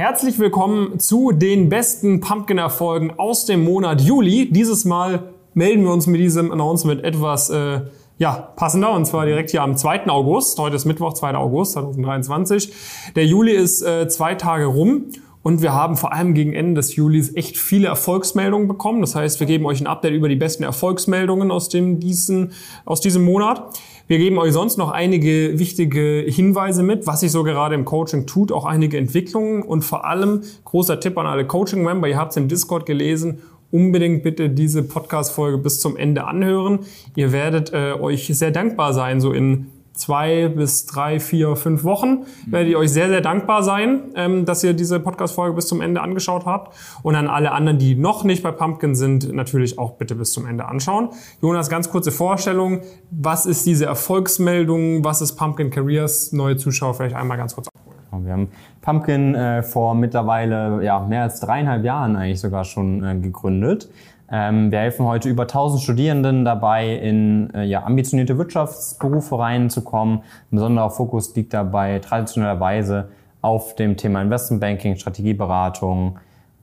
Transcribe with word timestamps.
Herzlich 0.00 0.38
willkommen 0.38 0.98
zu 0.98 1.30
den 1.30 1.68
besten 1.68 2.20
Pumpkin-Erfolgen 2.20 3.18
aus 3.18 3.44
dem 3.44 3.62
Monat 3.62 4.00
Juli. 4.00 4.50
Dieses 4.50 4.86
Mal 4.86 5.34
melden 5.52 5.84
wir 5.84 5.92
uns 5.92 6.06
mit 6.06 6.22
diesem 6.22 6.50
Announcement 6.50 7.04
etwas 7.04 7.50
äh, 7.50 7.82
ja, 8.16 8.32
passender 8.56 8.94
und 8.94 9.04
zwar 9.04 9.26
direkt 9.26 9.50
hier 9.50 9.62
am 9.62 9.76
2. 9.76 10.08
August. 10.08 10.58
Heute 10.58 10.76
ist 10.76 10.86
Mittwoch, 10.86 11.12
2. 11.12 11.34
August 11.34 11.72
2023. 11.72 12.72
Der 13.14 13.26
Juli 13.26 13.52
ist 13.52 13.82
äh, 13.82 14.08
zwei 14.08 14.36
Tage 14.36 14.64
rum 14.64 15.08
und 15.42 15.60
wir 15.60 15.74
haben 15.74 15.98
vor 15.98 16.14
allem 16.14 16.32
gegen 16.32 16.54
Ende 16.54 16.76
des 16.76 16.96
Julis 16.96 17.36
echt 17.36 17.58
viele 17.58 17.88
Erfolgsmeldungen 17.88 18.68
bekommen. 18.68 19.02
Das 19.02 19.14
heißt, 19.14 19.38
wir 19.38 19.46
geben 19.46 19.66
euch 19.66 19.82
ein 19.82 19.86
Update 19.86 20.14
über 20.14 20.30
die 20.30 20.36
besten 20.36 20.62
Erfolgsmeldungen 20.62 21.50
aus, 21.50 21.68
dem, 21.68 22.00
diesen, 22.00 22.52
aus 22.86 23.02
diesem 23.02 23.22
Monat. 23.22 23.78
Wir 24.10 24.18
geben 24.18 24.38
euch 24.38 24.52
sonst 24.52 24.76
noch 24.76 24.90
einige 24.90 25.60
wichtige 25.60 26.24
Hinweise 26.26 26.82
mit, 26.82 27.06
was 27.06 27.20
sich 27.20 27.30
so 27.30 27.44
gerade 27.44 27.76
im 27.76 27.84
Coaching 27.84 28.26
tut, 28.26 28.50
auch 28.50 28.64
einige 28.64 28.98
Entwicklungen 28.98 29.62
und 29.62 29.82
vor 29.82 30.04
allem 30.04 30.42
großer 30.64 30.98
Tipp 30.98 31.16
an 31.16 31.28
alle 31.28 31.46
Coaching-Member, 31.46 32.08
ihr 32.08 32.18
habt 32.18 32.32
es 32.32 32.36
im 32.36 32.48
Discord 32.48 32.86
gelesen, 32.86 33.38
unbedingt 33.70 34.24
bitte 34.24 34.50
diese 34.50 34.82
Podcast-Folge 34.82 35.58
bis 35.58 35.78
zum 35.78 35.96
Ende 35.96 36.24
anhören. 36.24 36.80
Ihr 37.14 37.30
werdet 37.30 37.72
äh, 37.72 37.92
euch 37.92 38.26
sehr 38.36 38.50
dankbar 38.50 38.94
sein, 38.94 39.20
so 39.20 39.30
in 39.30 39.66
zwei 40.00 40.48
bis 40.48 40.86
drei, 40.86 41.20
vier, 41.20 41.56
fünf 41.56 41.84
Wochen 41.84 42.24
werdet 42.46 42.70
ihr 42.70 42.78
euch 42.78 42.90
sehr, 42.90 43.08
sehr 43.08 43.20
dankbar 43.20 43.62
sein, 43.62 44.12
ähm, 44.16 44.44
dass 44.44 44.64
ihr 44.64 44.72
diese 44.72 44.98
Podcast-Folge 44.98 45.54
bis 45.54 45.66
zum 45.66 45.80
Ende 45.80 46.00
angeschaut 46.00 46.46
habt. 46.46 46.74
Und 47.02 47.14
an 47.14 47.28
alle 47.28 47.52
anderen, 47.52 47.78
die 47.78 47.94
noch 47.94 48.24
nicht 48.24 48.42
bei 48.42 48.50
Pumpkin 48.50 48.94
sind, 48.94 49.32
natürlich 49.32 49.78
auch 49.78 49.92
bitte 49.92 50.14
bis 50.14 50.32
zum 50.32 50.46
Ende 50.46 50.64
anschauen. 50.64 51.10
Jonas, 51.42 51.68
ganz 51.68 51.90
kurze 51.90 52.10
Vorstellung. 52.10 52.80
Was 53.10 53.46
ist 53.46 53.66
diese 53.66 53.84
Erfolgsmeldung? 53.86 55.04
Was 55.04 55.20
ist 55.20 55.36
Pumpkin 55.36 55.70
Careers? 55.70 56.32
Neue 56.32 56.56
Zuschauer 56.56 56.94
vielleicht 56.94 57.14
einmal 57.14 57.36
ganz 57.36 57.54
kurz 57.54 57.68
abholen. 57.68 58.00
Wir 58.24 58.32
haben 58.32 58.48
Pumpkin 58.80 59.34
äh, 59.34 59.62
vor 59.62 59.94
mittlerweile 59.94 60.82
ja, 60.82 61.00
mehr 61.00 61.22
als 61.22 61.40
dreieinhalb 61.40 61.84
Jahren 61.84 62.16
eigentlich 62.16 62.40
sogar 62.40 62.64
schon 62.64 63.04
äh, 63.04 63.14
gegründet. 63.16 63.88
Ähm, 64.32 64.70
wir 64.70 64.78
helfen 64.78 65.06
heute 65.06 65.28
über 65.28 65.42
1000 65.42 65.82
Studierenden 65.82 66.44
dabei, 66.44 66.94
in 66.94 67.52
äh, 67.52 67.64
ja, 67.64 67.84
ambitionierte 67.84 68.38
Wirtschaftsberufe 68.38 69.38
reinzukommen. 69.38 70.18
Ein 70.18 70.56
besonderer 70.56 70.90
Fokus 70.90 71.34
liegt 71.34 71.52
dabei 71.52 71.98
traditionellerweise 71.98 73.08
auf 73.42 73.74
dem 73.74 73.96
Thema 73.96 74.22
Investmentbanking, 74.22 74.96
Strategieberatung, 74.96 76.18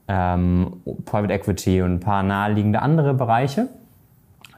ähm, 0.06 0.80
Private 1.04 1.34
Equity 1.34 1.82
und 1.82 1.94
ein 1.94 2.00
paar 2.00 2.22
naheliegende 2.22 2.80
andere 2.80 3.12
Bereiche. 3.12 3.68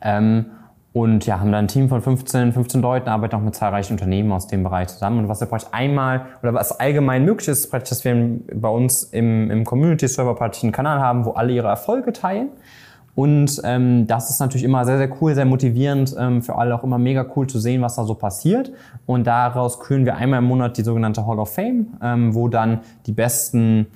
Ähm, 0.02 0.46
und 0.92 1.24
ja, 1.26 1.38
haben 1.38 1.52
da 1.52 1.58
ein 1.58 1.68
Team 1.68 1.88
von 1.88 2.02
15, 2.02 2.52
15 2.52 2.82
Leuten, 2.82 3.08
arbeiten 3.08 3.36
auch 3.36 3.40
mit 3.40 3.54
zahlreichen 3.54 3.92
Unternehmen 3.92 4.32
aus 4.32 4.48
dem 4.48 4.64
Bereich 4.64 4.88
zusammen. 4.88 5.20
Und 5.20 5.28
was 5.28 5.40
wir 5.40 5.46
praktisch 5.46 5.68
einmal, 5.72 6.26
oder 6.42 6.52
was 6.52 6.78
allgemein 6.80 7.24
möglich 7.24 7.48
ist, 7.48 7.60
ist 7.60 7.70
praktisch, 7.70 7.90
dass 7.90 8.04
wir 8.04 8.40
bei 8.54 8.68
uns 8.68 9.04
im, 9.04 9.50
im 9.50 9.64
Community-Server 9.64 10.34
praktisch 10.34 10.64
einen 10.64 10.72
Kanal 10.72 11.00
haben, 11.00 11.24
wo 11.24 11.32
alle 11.32 11.52
ihre 11.52 11.68
Erfolge 11.68 12.12
teilen. 12.12 12.48
Und 13.20 13.60
ähm, 13.64 14.06
das 14.06 14.30
ist 14.30 14.40
natürlich 14.40 14.64
immer 14.64 14.86
sehr, 14.86 14.96
sehr 14.96 15.10
cool, 15.20 15.34
sehr 15.34 15.44
motivierend, 15.44 16.16
ähm, 16.18 16.40
für 16.40 16.54
alle 16.54 16.74
auch 16.74 16.84
immer 16.84 16.96
mega 16.96 17.26
cool 17.36 17.46
zu 17.46 17.58
sehen, 17.58 17.82
was 17.82 17.96
da 17.96 18.04
so 18.04 18.14
passiert. 18.14 18.72
Und 19.04 19.26
daraus 19.26 19.78
kühlen 19.78 20.06
wir 20.06 20.16
einmal 20.16 20.38
im 20.38 20.46
Monat 20.46 20.78
die 20.78 20.82
sogenannte 20.82 21.26
Hall 21.26 21.38
of 21.38 21.52
Fame, 21.52 21.88
ähm, 22.02 22.34
wo 22.34 22.48
dann 22.48 22.80
die 23.04 23.12
besten 23.12 23.88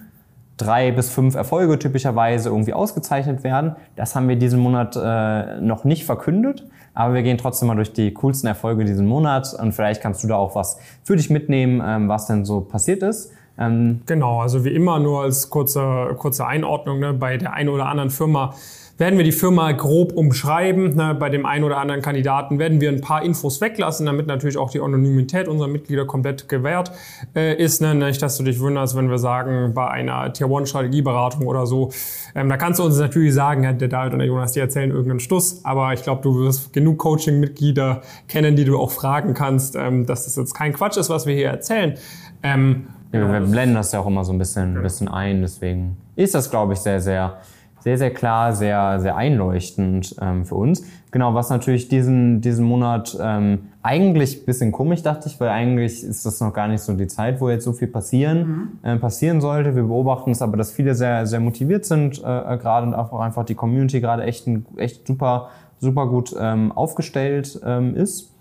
drei 0.59 0.93
bis 0.93 1.09
fünf 1.09 1.37
Erfolge 1.37 1.79
typischerweise 1.79 2.51
irgendwie 2.51 2.75
ausgezeichnet 2.75 3.45
werden. 3.45 3.77
Das 3.97 4.15
haben 4.15 4.29
wir 4.29 4.37
diesen 4.37 4.61
Monat 4.61 4.95
äh, 4.95 5.59
noch 5.59 5.85
nicht 5.85 6.05
verkündet, 6.05 6.67
aber 6.93 7.15
wir 7.15 7.23
gehen 7.23 7.39
trotzdem 7.39 7.69
mal 7.69 7.77
durch 7.77 7.95
die 7.95 8.13
coolsten 8.13 8.47
Erfolge 8.47 8.85
diesen 8.85 9.07
Monat 9.07 9.55
und 9.59 9.73
vielleicht 9.73 10.03
kannst 10.03 10.23
du 10.23 10.29
da 10.29 10.37
auch 10.37 10.55
was 10.55 10.77
für 11.03 11.17
dich 11.17 11.31
mitnehmen, 11.31 11.83
ähm, 11.83 12.11
was 12.11 12.27
denn 12.27 12.45
so 12.45 12.61
passiert 12.61 13.03
ist. 13.03 13.33
Ähm 13.59 14.01
genau, 14.07 14.41
also 14.41 14.65
wie 14.65 14.75
immer 14.75 14.99
nur 14.99 15.23
als 15.23 15.51
kurze, 15.51 16.15
kurze 16.19 16.47
Einordnung 16.47 16.99
ne, 16.99 17.13
bei 17.13 17.37
der 17.37 17.53
einen 17.53 17.69
oder 17.69 17.87
anderen 17.87 18.11
Firma 18.11 18.55
werden 18.97 19.17
wir 19.17 19.25
die 19.25 19.33
Firma 19.33 19.73
grob 19.73 20.13
umschreiben. 20.13 20.95
Ne, 20.95 21.17
bei 21.19 21.29
dem 21.29 21.47
einen 21.47 21.65
oder 21.65 21.79
anderen 21.79 22.03
Kandidaten 22.03 22.59
werden 22.59 22.81
wir 22.81 22.91
ein 22.91 23.01
paar 23.01 23.25
Infos 23.25 23.61
weglassen, 23.61 24.07
damit 24.07 24.27
natürlich 24.27 24.57
auch 24.57 24.71
die 24.71 24.81
Anonymität 24.81 25.49
unserer 25.49 25.69
Mitglieder 25.69 26.05
komplett 26.05 26.49
gewährt 26.49 26.93
äh, 27.35 27.57
ist. 27.57 27.83
Ne? 27.83 27.95
Nicht, 27.95 28.23
dass 28.23 28.37
du 28.37 28.45
dich 28.45 28.61
wunderst, 28.61 28.97
wenn 28.97 29.11
wir 29.11 29.19
sagen, 29.19 29.73
bei 29.75 29.89
einer 29.89 30.33
Tier-One-Strategieberatung 30.33 31.47
oder 31.47 31.67
so, 31.67 31.91
ähm, 32.35 32.49
da 32.49 32.57
kannst 32.57 32.79
du 32.79 32.85
uns 32.85 32.99
natürlich 32.99 33.35
sagen, 33.35 33.65
ja, 33.65 33.73
der 33.73 33.89
David 33.89 34.13
und 34.13 34.19
der 34.21 34.29
Jonas, 34.29 34.53
die 34.53 34.61
erzählen 34.61 34.91
irgendeinen 34.91 35.21
Stuss, 35.21 35.65
aber 35.65 35.93
ich 35.93 36.03
glaube, 36.03 36.23
du 36.23 36.39
wirst 36.41 36.73
genug 36.73 36.99
Coaching-Mitglieder 36.99 38.03
kennen, 38.29 38.57
die 38.57 38.65
du 38.65 38.79
auch 38.79 38.91
fragen 38.91 39.35
kannst, 39.35 39.77
ähm, 39.77 40.07
dass 40.07 40.25
das 40.25 40.37
jetzt 40.37 40.55
kein 40.55 40.73
Quatsch 40.73 40.97
ist, 40.97 41.11
was 41.11 41.27
wir 41.27 41.35
hier 41.35 41.49
erzählen. 41.49 41.95
Ähm, 42.43 42.89
ja, 43.21 43.33
wir 43.33 43.41
blenden 43.41 43.75
das 43.75 43.93
ja 43.93 44.01
auch 44.01 44.07
immer 44.07 44.25
so 44.25 44.33
ein 44.33 44.39
bisschen, 44.39 44.77
ein 44.77 44.83
bisschen 44.83 45.09
ein, 45.09 45.41
deswegen 45.41 45.97
ist 46.17 46.35
das, 46.35 46.51
glaube 46.51 46.73
ich, 46.75 46.81
sehr, 46.81 47.01
sehr 47.01 47.39
sehr, 47.85 47.99
sehr 47.99 48.15
klar, 48.15 48.55
sehr, 48.55 48.99
sehr 48.99 49.15
einleuchtend 49.15 50.17
ähm, 50.19 50.47
für 50.47 50.55
uns. 50.55 50.87
Genau, 51.11 51.35
was 51.35 51.51
natürlich 51.51 51.89
diesen, 51.89 52.41
diesen 52.41 52.65
Monat 52.65 53.17
ähm, 53.21 53.67
eigentlich 53.83 54.47
bisschen 54.47 54.73
komisch, 54.73 55.03
dachte 55.03 55.29
ich, 55.29 55.39
weil 55.39 55.51
eigentlich 55.51 56.03
ist 56.03 56.25
das 56.25 56.41
noch 56.41 56.55
gar 56.55 56.67
nicht 56.67 56.81
so 56.81 56.95
die 56.95 57.09
Zeit, 57.09 57.43
wo 57.43 57.51
jetzt 57.51 57.65
so 57.65 57.75
viel 57.75 57.89
passieren, 57.89 58.39
mhm. 58.83 58.89
äh, 58.89 58.97
passieren 58.97 59.43
sollte. 59.43 59.77
Wir 59.77 59.83
beobachten 59.83 60.31
es 60.31 60.41
aber, 60.41 60.57
dass 60.57 60.73
viele 60.73 60.95
sehr, 60.95 61.27
sehr 61.27 61.41
motiviert 61.41 61.85
sind, 61.85 62.21
äh, 62.21 62.57
gerade 62.57 62.87
und 62.87 62.95
auch 62.95 63.21
einfach 63.21 63.45
die 63.45 63.55
Community 63.55 64.01
gerade 64.01 64.23
echt, 64.23 64.49
echt 64.79 65.07
super, 65.07 65.51
super 65.79 66.07
gut 66.07 66.35
ähm, 66.41 66.73
aufgestellt 66.73 67.61
ähm, 67.67 67.95
ist. 67.95 68.33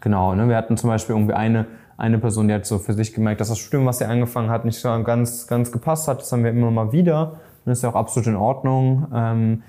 Genau, 0.00 0.34
ne? 0.34 0.50
wir 0.50 0.56
hatten 0.56 0.76
zum 0.76 0.90
Beispiel 0.90 1.14
irgendwie 1.14 1.34
eine, 1.34 1.64
eine 2.00 2.18
Person, 2.18 2.48
die 2.48 2.54
hat 2.54 2.66
so 2.66 2.78
für 2.78 2.94
sich 2.94 3.12
gemerkt, 3.12 3.40
dass 3.40 3.48
das 3.48 3.58
Studium, 3.58 3.86
was 3.86 3.98
sie 3.98 4.06
angefangen 4.06 4.50
hat, 4.50 4.64
nicht 4.64 4.78
so 4.78 4.88
ganz, 5.02 5.46
ganz 5.46 5.70
gepasst 5.70 6.08
hat. 6.08 6.20
Das 6.20 6.32
haben 6.32 6.44
wir 6.44 6.50
immer 6.50 6.70
mal 6.70 6.92
wieder. 6.92 7.34
Das 7.64 7.78
ist 7.78 7.82
ja 7.82 7.90
auch 7.90 7.94
absolut 7.94 8.26
in 8.26 8.36
Ordnung. 8.36 9.06
Ähm, 9.14 9.62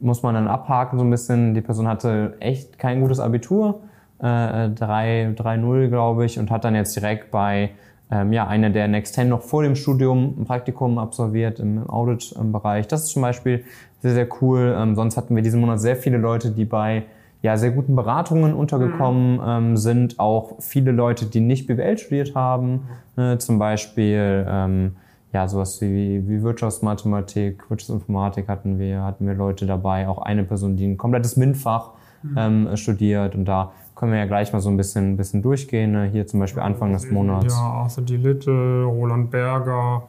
muss 0.00 0.22
man 0.22 0.34
dann 0.34 0.48
abhaken 0.48 0.98
so 0.98 1.04
ein 1.04 1.10
bisschen. 1.10 1.54
Die 1.54 1.60
Person 1.60 1.88
hatte 1.88 2.36
echt 2.40 2.78
kein 2.78 3.00
gutes 3.00 3.20
Abitur, 3.20 3.80
äh, 4.18 4.68
3,0 4.68 5.88
glaube 5.88 6.24
ich, 6.24 6.38
und 6.38 6.50
hat 6.50 6.64
dann 6.64 6.74
jetzt 6.74 6.96
direkt 6.96 7.30
bei 7.30 7.70
ähm, 8.10 8.32
ja, 8.32 8.46
einer 8.46 8.70
der 8.70 8.88
Next 8.88 9.14
10 9.14 9.28
noch 9.28 9.42
vor 9.42 9.62
dem 9.62 9.74
Studium 9.74 10.34
ein 10.38 10.44
Praktikum 10.44 10.98
absolviert 10.98 11.60
im 11.60 11.88
Audit-Bereich. 11.88 12.86
Das 12.88 13.04
ist 13.04 13.08
zum 13.08 13.22
Beispiel 13.22 13.64
sehr, 14.00 14.14
sehr 14.14 14.28
cool. 14.40 14.76
Ähm, 14.78 14.94
sonst 14.94 15.16
hatten 15.16 15.34
wir 15.34 15.42
diesen 15.42 15.60
Monat 15.60 15.80
sehr 15.80 15.96
viele 15.96 16.18
Leute, 16.18 16.50
die 16.50 16.64
bei 16.64 17.04
ja, 17.42 17.56
sehr 17.56 17.70
guten 17.70 17.94
Beratungen 17.96 18.54
untergekommen 18.54 19.36
mhm. 19.36 19.42
ähm, 19.46 19.76
sind. 19.76 20.18
Auch 20.18 20.56
viele 20.60 20.92
Leute, 20.92 21.26
die 21.26 21.40
nicht 21.40 21.66
BWL 21.66 21.98
studiert 21.98 22.34
haben. 22.34 22.88
Äh, 23.16 23.38
zum 23.38 23.58
Beispiel 23.58 24.46
ähm, 24.48 24.96
ja, 25.32 25.46
sowas 25.48 25.80
wie, 25.82 26.26
wie 26.26 26.42
Wirtschaftsmathematik, 26.42 27.68
Wirtschaftsinformatik 27.68 28.48
hatten 28.48 28.78
wir, 28.78 29.02
hatten 29.02 29.26
wir 29.26 29.34
Leute 29.34 29.66
dabei, 29.66 30.08
auch 30.08 30.18
eine 30.18 30.44
Person, 30.44 30.76
die 30.76 30.86
ein 30.86 30.96
komplettes 30.96 31.36
MINT-Fach 31.36 31.90
mhm. 32.22 32.34
ähm, 32.38 32.76
studiert 32.76 33.34
und 33.34 33.44
da 33.44 33.72
können 33.94 34.12
wir 34.12 34.18
ja 34.18 34.26
gleich 34.26 34.52
mal 34.52 34.60
so 34.60 34.70
ein 34.70 34.76
bisschen, 34.76 35.12
ein 35.12 35.16
bisschen 35.16 35.42
durchgehen. 35.42 35.92
Ne? 35.92 36.04
Hier 36.04 36.26
zum 36.26 36.40
Beispiel 36.40 36.62
Anfang 36.62 36.92
des 36.92 37.10
Monats. 37.10 37.54
Ja, 37.54 37.60
Arthur 37.60 38.04
D. 38.04 38.16
Little, 38.16 38.84
Roland 38.84 39.30
Berger, 39.30 40.02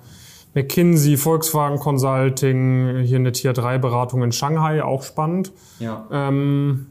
McKinsey, 0.54 1.18
Volkswagen 1.18 1.80
Consulting, 1.80 3.00
hier 3.04 3.18
eine 3.18 3.32
Tier 3.32 3.54
3 3.54 3.78
Beratung 3.78 4.24
in 4.24 4.32
Shanghai, 4.32 4.84
auch 4.84 5.04
spannend. 5.04 5.52
Ja. 5.80 6.06
Ähm, 6.12 6.88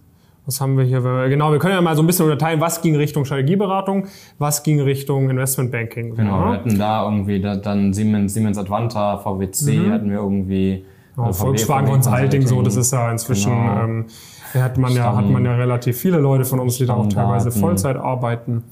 was 0.47 0.61
haben 0.61 0.79
wir 0.79 0.85
hier? 0.85 1.01
Genau, 1.29 1.51
wir 1.51 1.59
können 1.59 1.75
ja 1.75 1.81
mal 1.81 1.97
so 1.97 2.03
ein 2.03 2.07
bisschen 2.07 2.25
unterteilen, 2.25 2.61
was 2.61 2.81
ging 2.81 2.95
Richtung 2.97 3.25
Strategieberatung, 3.25 4.07
was 4.39 4.63
ging 4.63 4.81
Richtung 4.81 5.29
Investmentbanking. 5.29 6.15
Genau, 6.15 6.39
wir 6.39 6.53
hatten 6.53 6.79
da 6.79 7.05
irgendwie 7.05 7.41
da, 7.41 7.57
dann 7.57 7.93
Siemens, 7.93 8.35
Siemens 8.35 8.57
Advanta, 8.57 9.19
VWC 9.19 9.73
mhm. 9.73 9.93
hatten 9.93 10.11
wir 10.11 10.19
irgendwie. 10.19 10.85
Oh, 11.19 11.33
Volkswagen 11.33 11.89
Consulting, 11.89 12.47
so, 12.47 12.61
das 12.61 12.77
ist 12.77 12.93
ja 12.93 13.11
inzwischen, 13.11 13.51
genau. 13.51 13.85
ähm, 13.85 14.07
hat 14.53 14.77
man 14.77 14.93
ja, 14.93 15.17
hat 15.17 15.25
man 15.25 15.47
ja 15.47 15.55
relativ 15.55 15.99
viele 15.99 16.19
Leute 16.19 16.45
von 16.45 16.61
uns, 16.61 16.77
die 16.77 16.85
da 16.85 16.93
auch 16.93 17.09
teilweise 17.09 17.51
Vollzeit 17.51 17.97
arbeiten. 17.97 18.65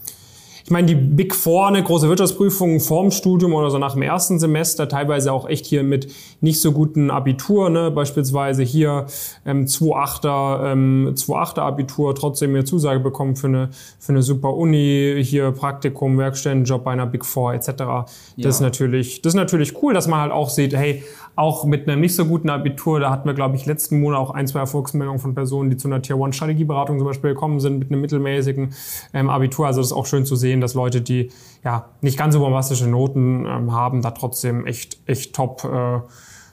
Ich 0.65 0.71
meine, 0.71 0.87
die 0.87 0.95
Big 0.95 1.35
Four, 1.35 1.69
eine 1.69 1.83
große 1.83 2.09
Wirtschaftsprüfung 2.09 2.81
vorm 2.81 3.11
Studium 3.11 3.53
oder 3.53 3.71
so 3.71 3.77
nach 3.77 3.93
dem 3.93 4.01
ersten 4.01 4.39
Semester, 4.39 4.89
teilweise 4.89 5.31
auch 5.31 5.47
echt 5.47 5.67
hier 5.67 5.83
mit 5.83 6.11
nicht 6.41 6.59
so 6.59 6.73
guten 6.73 7.11
Abitur, 7.11 7.69
ne? 7.69 7.91
beispielsweise 7.91 8.63
hier 8.63 9.05
ähm, 9.45 9.67
2,8er, 9.67 10.73
ähm, 10.73 11.13
2,8er 11.15 11.61
Abitur, 11.61 12.15
trotzdem 12.15 12.51
eine 12.51 12.65
Zusage 12.65 13.01
bekommen 13.01 13.37
für 13.37 13.49
eine, 13.49 13.69
für 13.99 14.13
eine 14.13 14.23
super 14.23 14.55
Uni, 14.55 15.21
hier 15.23 15.51
Praktikum, 15.53 16.17
Werkstättenjob 16.17 16.83
bei 16.83 16.93
einer 16.93 17.07
Big 17.07 17.27
Four 17.27 17.53
etc. 17.53 17.67
Das 17.67 18.07
ja. 18.37 18.49
ist 18.49 18.61
natürlich, 18.61 19.21
das 19.21 19.35
ist 19.35 19.37
natürlich 19.37 19.83
cool, 19.83 19.93
dass 19.93 20.09
man 20.09 20.21
halt 20.21 20.33
auch 20.33 20.49
sieht, 20.49 20.75
hey, 20.75 21.05
auch 21.37 21.65
mit 21.65 21.89
einem 21.89 22.01
nicht 22.01 22.15
so 22.15 22.27
guten 22.27 22.49
Abitur, 22.49 23.01
da 23.01 23.11
hatten 23.11 23.27
wir, 23.27 23.35
glaube 23.35 23.57
ich, 23.57 23.67
letzten 23.67 24.01
Monat 24.01 24.21
auch 24.21 24.31
ein, 24.31 24.47
zwei 24.47 24.61
Erfolgsmeldungen 24.61 25.21
von 25.21 25.35
Personen, 25.35 25.71
die 25.71 25.77
zu 25.77 25.89
einer 25.89 26.01
Tier-One-Strategieberatung 26.01 26.99
zum 26.99 27.07
Beispiel 27.07 27.31
gekommen 27.31 27.59
sind 27.61 27.79
mit 27.79 27.91
einem 27.91 28.01
mittelmäßigen 28.01 28.73
ähm, 29.13 29.31
Abitur. 29.31 29.67
Also 29.67 29.81
das 29.81 29.89
ist 29.89 29.93
auch 29.93 30.07
schön 30.07 30.25
zu 30.25 30.37
sehen, 30.37 30.61
dass 30.61 30.75
Leute, 30.75 31.01
die 31.01 31.31
ja 31.65 31.87
nicht 32.01 32.17
ganz 32.17 32.35
so 32.35 32.41
bombastische 32.41 32.89
Noten 32.89 33.47
ähm, 33.47 33.73
haben, 33.73 34.03
da 34.03 34.13
trotzdem 34.13 34.67
echt, 34.67 34.99
echt 35.07 35.35
top, 35.35 35.65
äh, 35.65 36.01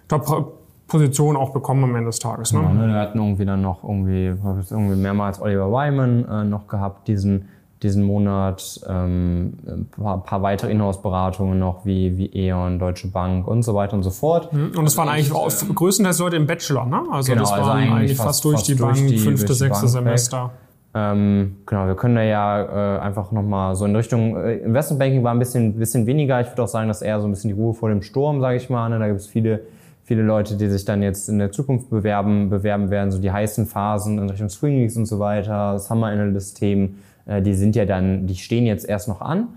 top 0.07 0.57
Position 0.87 1.37
auch 1.37 1.51
bekommen 1.51 1.83
am 1.85 1.95
Ende 1.95 2.07
des 2.07 2.19
Tages. 2.19 2.51
Ne? 2.51 2.59
Genau? 2.59 2.87
Wir 2.87 2.95
hatten 2.95 3.17
irgendwie 3.17 3.45
dann 3.45 3.61
noch 3.61 3.83
irgendwie, 3.83 4.33
irgendwie 4.69 4.95
mehrmals 4.95 5.41
Oliver 5.41 5.71
Wyman 5.71 6.25
äh, 6.25 6.43
noch 6.43 6.67
gehabt, 6.67 7.07
diesen 7.07 7.47
diesen 7.83 8.03
Monat 8.03 8.79
ähm, 8.87 9.53
ein 9.65 9.87
paar, 9.89 10.23
paar 10.23 10.41
weitere 10.43 10.71
Inhouse-Beratungen 10.71 11.57
noch 11.57 11.85
wie, 11.85 12.17
wie 12.17 12.27
E.ON, 12.33 12.77
Deutsche 12.77 13.07
Bank 13.07 13.47
und 13.47 13.63
so 13.63 13.73
weiter 13.73 13.93
und 13.95 14.03
so 14.03 14.11
fort. 14.11 14.53
Mhm. 14.53 14.73
Und 14.77 14.85
es 14.85 14.95
waren 14.97 15.09
eigentlich 15.09 15.31
auch 15.33 15.47
äh, 15.49 15.73
größtenteils 15.73 16.19
Leute 16.19 16.35
im 16.35 16.45
Bachelor, 16.45 16.85
ne? 16.85 17.01
Also 17.11 17.31
Genau, 17.31 17.41
das 17.43 17.51
also 17.53 17.65
waren 17.69 17.77
eigentlich 17.79 17.91
eigentlich 17.93 18.17
fast- 18.17 18.27
fast, 18.27 18.45
durch 18.45 18.55
fast 18.57 18.67
die 18.69 18.75
durch 18.75 18.95
Bank, 18.99 19.07
die- 19.07 19.17
fünfte, 19.17 19.53
sechste 19.53 19.83
weg. 19.83 19.89
Semester. 19.89 20.51
Ähm, 20.93 21.55
genau, 21.65 21.87
wir 21.87 21.95
können 21.95 22.15
da 22.15 22.21
ja 22.23 22.97
äh, 22.97 22.99
einfach 22.99 23.31
nochmal 23.31 23.75
so 23.75 23.85
in 23.85 23.95
Richtung 23.95 24.35
äh, 24.35 24.57
Investmentbanking 24.57 25.23
war 25.23 25.31
ein 25.33 25.39
bisschen, 25.39 25.73
bisschen 25.79 26.05
weniger. 26.05 26.41
Ich 26.41 26.49
würde 26.49 26.63
auch 26.63 26.67
sagen, 26.67 26.89
dass 26.89 27.01
eher 27.01 27.19
so 27.21 27.27
ein 27.27 27.31
bisschen 27.31 27.47
die 27.47 27.55
Ruhe 27.59 27.73
vor 27.73 27.87
dem 27.89 28.01
Sturm, 28.01 28.41
sage 28.41 28.57
ich 28.57 28.69
mal. 28.69 28.89
Ne? 28.89 28.99
Da 28.99 29.07
gibt 29.07 29.21
es 29.21 29.27
viele, 29.27 29.61
viele 30.03 30.21
Leute, 30.21 30.57
die 30.57 30.67
sich 30.67 30.83
dann 30.83 31.01
jetzt 31.01 31.29
in 31.29 31.39
der 31.39 31.51
Zukunft 31.53 31.89
bewerben, 31.89 32.49
bewerben 32.49 32.89
werden, 32.89 33.09
so 33.09 33.19
die 33.19 33.31
heißen 33.31 33.67
Phasen 33.67 34.17
in 34.19 34.29
Richtung 34.29 34.49
Leagues 34.69 34.97
und 34.97 35.05
so 35.05 35.17
weiter, 35.19 35.79
Summer 35.79 36.07
Analyst 36.07 36.57
Themen, 36.57 37.01
äh, 37.31 37.41
die 37.41 37.53
sind 37.53 37.75
ja 37.75 37.85
dann, 37.85 38.27
die 38.27 38.35
stehen 38.35 38.65
jetzt 38.65 38.87
erst 38.87 39.07
noch 39.07 39.21
an. 39.21 39.47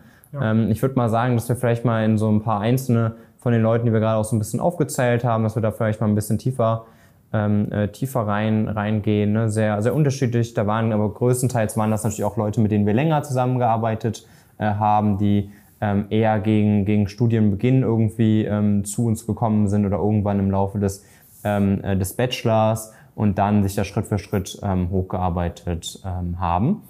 Ähm, 0.41 0.71
ich 0.71 0.83
würde 0.83 0.97
mal 0.97 1.09
sagen, 1.09 1.35
dass 1.35 1.49
wir 1.49 1.57
vielleicht 1.57 1.85
mal 1.85 2.05
in 2.05 2.19
so 2.19 2.31
ein 2.31 2.43
paar 2.43 2.61
einzelne 2.61 3.15
von 3.39 3.53
den 3.53 3.63
Leuten, 3.63 3.87
die 3.87 3.93
wir 3.93 4.01
gerade 4.01 4.19
auch 4.19 4.25
so 4.25 4.35
ein 4.35 4.39
bisschen 4.39 4.61
aufgezählt 4.61 5.25
haben, 5.25 5.45
dass 5.45 5.55
wir 5.57 5.63
da 5.63 5.71
vielleicht 5.71 6.01
mal 6.01 6.09
ein 6.09 6.15
bisschen 6.15 6.39
tiefer 6.39 6.87
ähm, 7.33 7.71
äh, 7.73 7.89
tiefer 7.89 8.21
rein 8.21 8.69
reingehen, 8.69 9.33
ne? 9.33 9.51
sehr 9.51 9.83
sehr 9.83 9.95
unterschiedlich. 9.95 10.55
Da 10.55 10.67
waren 10.67 10.93
aber 10.93 11.13
größtenteils 11.13 11.77
waren 11.77 11.91
das 11.91 12.05
natürlich 12.05 12.25
auch 12.25 12.37
Leute, 12.37 12.61
mit 12.61 12.71
denen 12.71 12.87
wir 12.87 12.95
länger 12.95 13.23
zusammengearbeitet 13.23 14.27
äh, 14.59 14.65
haben, 14.65 15.19
die 15.19 15.51
ähm, 15.81 16.07
eher 16.11 16.39
gegen 16.39 16.85
gegen 16.85 17.09
Studienbeginn 17.09 17.83
irgendwie 17.83 18.45
ähm, 18.45 18.85
zu 18.85 19.07
uns 19.07 19.27
gekommen 19.27 19.69
sind 19.69 19.85
oder 19.85 19.99
irgendwann 19.99 20.39
im 20.39 20.51
Laufe 20.51 20.79
des 20.79 21.05
ähm, 21.43 21.83
äh, 21.83 21.97
des 21.97 22.15
Bachelors 22.15 22.93
und 23.17 23.39
dann 23.39 23.63
sich 23.63 23.75
da 23.75 23.85
Schritt 23.85 24.07
für 24.07 24.19
Schritt 24.19 24.59
ähm, 24.63 24.91
hochgearbeitet 24.91 26.01
ähm, 26.05 26.41
haben. 26.41 26.83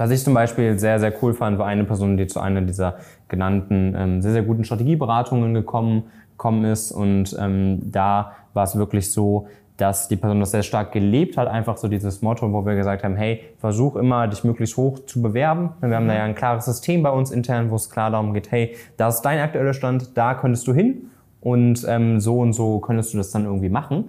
Was 0.00 0.10
ich 0.10 0.24
zum 0.24 0.32
Beispiel 0.32 0.78
sehr, 0.78 0.98
sehr 0.98 1.12
cool 1.20 1.34
fand, 1.34 1.58
war 1.58 1.66
eine 1.66 1.84
Person, 1.84 2.16
die 2.16 2.26
zu 2.26 2.40
einer 2.40 2.62
dieser 2.62 2.94
genannten 3.28 3.94
ähm, 3.94 4.22
sehr, 4.22 4.32
sehr 4.32 4.42
guten 4.42 4.64
Strategieberatungen 4.64 5.52
gekommen, 5.52 6.04
gekommen 6.30 6.64
ist. 6.64 6.90
Und 6.90 7.36
ähm, 7.38 7.80
da 7.92 8.32
war 8.54 8.64
es 8.64 8.76
wirklich 8.76 9.12
so, 9.12 9.48
dass 9.76 10.08
die 10.08 10.16
Person 10.16 10.40
das 10.40 10.52
sehr 10.52 10.62
stark 10.62 10.92
gelebt 10.92 11.36
hat. 11.36 11.48
Einfach 11.48 11.76
so 11.76 11.86
dieses 11.86 12.22
Motto, 12.22 12.50
wo 12.50 12.64
wir 12.64 12.76
gesagt 12.76 13.04
haben, 13.04 13.14
hey, 13.14 13.42
versuch 13.58 13.94
immer, 13.96 14.26
dich 14.26 14.42
möglichst 14.42 14.78
hoch 14.78 15.00
zu 15.04 15.20
bewerben. 15.20 15.74
Wir 15.82 15.94
haben 15.94 16.08
da 16.08 16.14
ja 16.14 16.24
ein 16.24 16.34
klares 16.34 16.64
System 16.64 17.02
bei 17.02 17.10
uns 17.10 17.30
intern, 17.30 17.70
wo 17.70 17.76
es 17.76 17.90
klar 17.90 18.10
darum 18.10 18.32
geht, 18.32 18.50
hey, 18.50 18.76
das 18.96 19.16
ist 19.16 19.22
dein 19.22 19.38
aktueller 19.38 19.74
Stand, 19.74 20.16
da 20.16 20.32
könntest 20.32 20.66
du 20.66 20.72
hin. 20.72 21.10
Und 21.42 21.84
ähm, 21.86 22.20
so 22.20 22.38
und 22.38 22.54
so 22.54 22.78
könntest 22.78 23.12
du 23.12 23.18
das 23.18 23.32
dann 23.32 23.44
irgendwie 23.44 23.68
machen. 23.68 24.08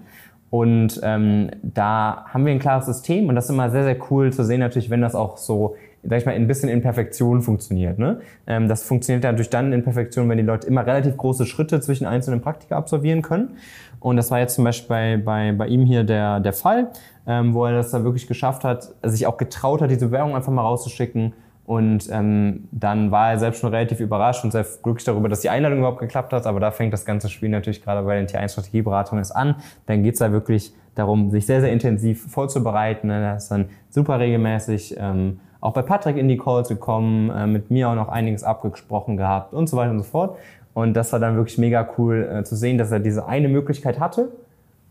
Und 0.52 1.00
ähm, 1.02 1.50
da 1.64 2.26
haben 2.28 2.46
wir 2.46 2.52
ein 2.52 2.60
klares 2.60 2.86
System 2.86 3.30
und 3.30 3.36
das 3.36 3.46
ist 3.46 3.52
immer 3.52 3.70
sehr, 3.70 3.86
sehr 3.86 3.98
cool 4.12 4.34
zu 4.34 4.44
sehen, 4.44 4.60
natürlich, 4.60 4.90
wenn 4.90 5.00
das 5.00 5.16
auch 5.16 5.38
so, 5.38 5.76
sag 6.04 6.20
ich 6.20 6.26
mal, 6.26 6.36
ein 6.36 6.46
bisschen 6.46 6.68
in 6.68 6.82
Perfektion 6.82 7.42
funktioniert. 7.42 7.98
Ne? 7.98 8.20
Ähm, 8.48 8.68
das 8.68 8.84
funktioniert 8.84 9.24
natürlich 9.24 9.50
dann 9.50 9.72
in 9.72 9.82
Perfektion, 9.82 10.28
wenn 10.28 10.38
die 10.38 10.44
Leute 10.44 10.68
immer 10.68 10.86
relativ 10.86 11.16
große 11.16 11.46
Schritte 11.46 11.80
zwischen 11.80 12.06
einzelnen 12.06 12.42
Praktika 12.42 12.76
absolvieren 12.76 13.22
können. 13.22 13.56
Und 14.02 14.18
das 14.18 14.30
war 14.30 14.40
jetzt 14.40 14.56
zum 14.56 14.66
Beispiel 14.66 14.90
bei, 14.90 15.18
bei, 15.24 15.52
bei 15.54 15.68
ihm 15.68 15.86
hier 15.86 16.04
der, 16.04 16.42
der 16.42 16.54
Fall, 16.54 16.90
ähm, 17.26 17.54
wo 17.54 17.66
er 17.66 17.72
das 17.72 17.92
da 17.92 18.04
wirklich 18.04 18.28
geschafft 18.28 18.66
hat, 18.66 18.94
sich 19.04 19.28
auch 19.28 19.38
getraut 19.38 19.82
hat, 19.82 19.90
diese 19.90 20.08
Bewerbung 20.08 20.36
einfach 20.36 20.52
mal 20.52 20.64
rauszuschicken. 20.64 21.32
Und 21.72 22.10
ähm, 22.12 22.68
dann 22.72 23.12
war 23.12 23.32
er 23.32 23.40
selbst 23.40 23.62
schon 23.62 23.70
relativ 23.70 24.02
überrascht 24.02 24.44
und 24.44 24.52
sehr 24.52 24.66
glücklich 24.84 25.06
darüber, 25.06 25.30
dass 25.30 25.40
die 25.40 25.48
Einladung 25.48 25.78
überhaupt 25.78 26.00
geklappt 26.00 26.34
hat. 26.34 26.46
Aber 26.46 26.60
da 26.60 26.70
fängt 26.70 26.92
das 26.92 27.06
ganze 27.06 27.30
Spiel 27.30 27.48
natürlich 27.48 27.82
gerade 27.82 28.06
bei 28.06 28.18
den 28.18 28.28
T1-Strategieberatungen 28.28 29.22
ist 29.22 29.32
an. 29.32 29.56
Dann 29.86 30.04
geht's 30.04 30.20
da 30.20 30.34
wirklich 30.34 30.74
darum, 30.96 31.32
sich 31.32 31.46
sehr, 31.46 31.62
sehr 31.62 31.72
intensiv 31.72 32.30
vorzubereiten. 32.30 33.08
Ne? 33.08 33.24
Er 33.24 33.38
ist 33.38 33.48
dann 33.48 33.70
super 33.90 34.20
regelmäßig 34.20 34.98
ähm, 35.00 35.40
auch 35.62 35.72
bei 35.72 35.82
Patrick 35.82 36.18
in 36.18 36.28
die 36.28 36.36
Calls 36.36 36.68
gekommen, 36.68 37.30
äh, 37.30 37.48
mit 37.48 37.72
mir 37.72 37.88
auch 37.88 37.96
noch 37.96 38.10
einiges 38.10 38.44
abgesprochen 38.44 39.16
gehabt 39.16 39.54
und 39.54 39.70
so 39.70 39.78
weiter 39.78 39.92
und 39.92 40.00
so 40.00 40.04
fort. 40.04 40.38
Und 40.74 40.94
das 40.94 41.14
war 41.14 41.22
dann 41.22 41.38
wirklich 41.38 41.58
mega 41.58 41.88
cool 41.98 42.30
äh, 42.40 42.44
zu 42.44 42.58
sehen, 42.58 42.80
dass 42.80 42.92
er 42.92 43.00
diese 43.00 43.28
eine 43.28 43.48
Möglichkeit 43.48 43.98
hatte 43.98 44.28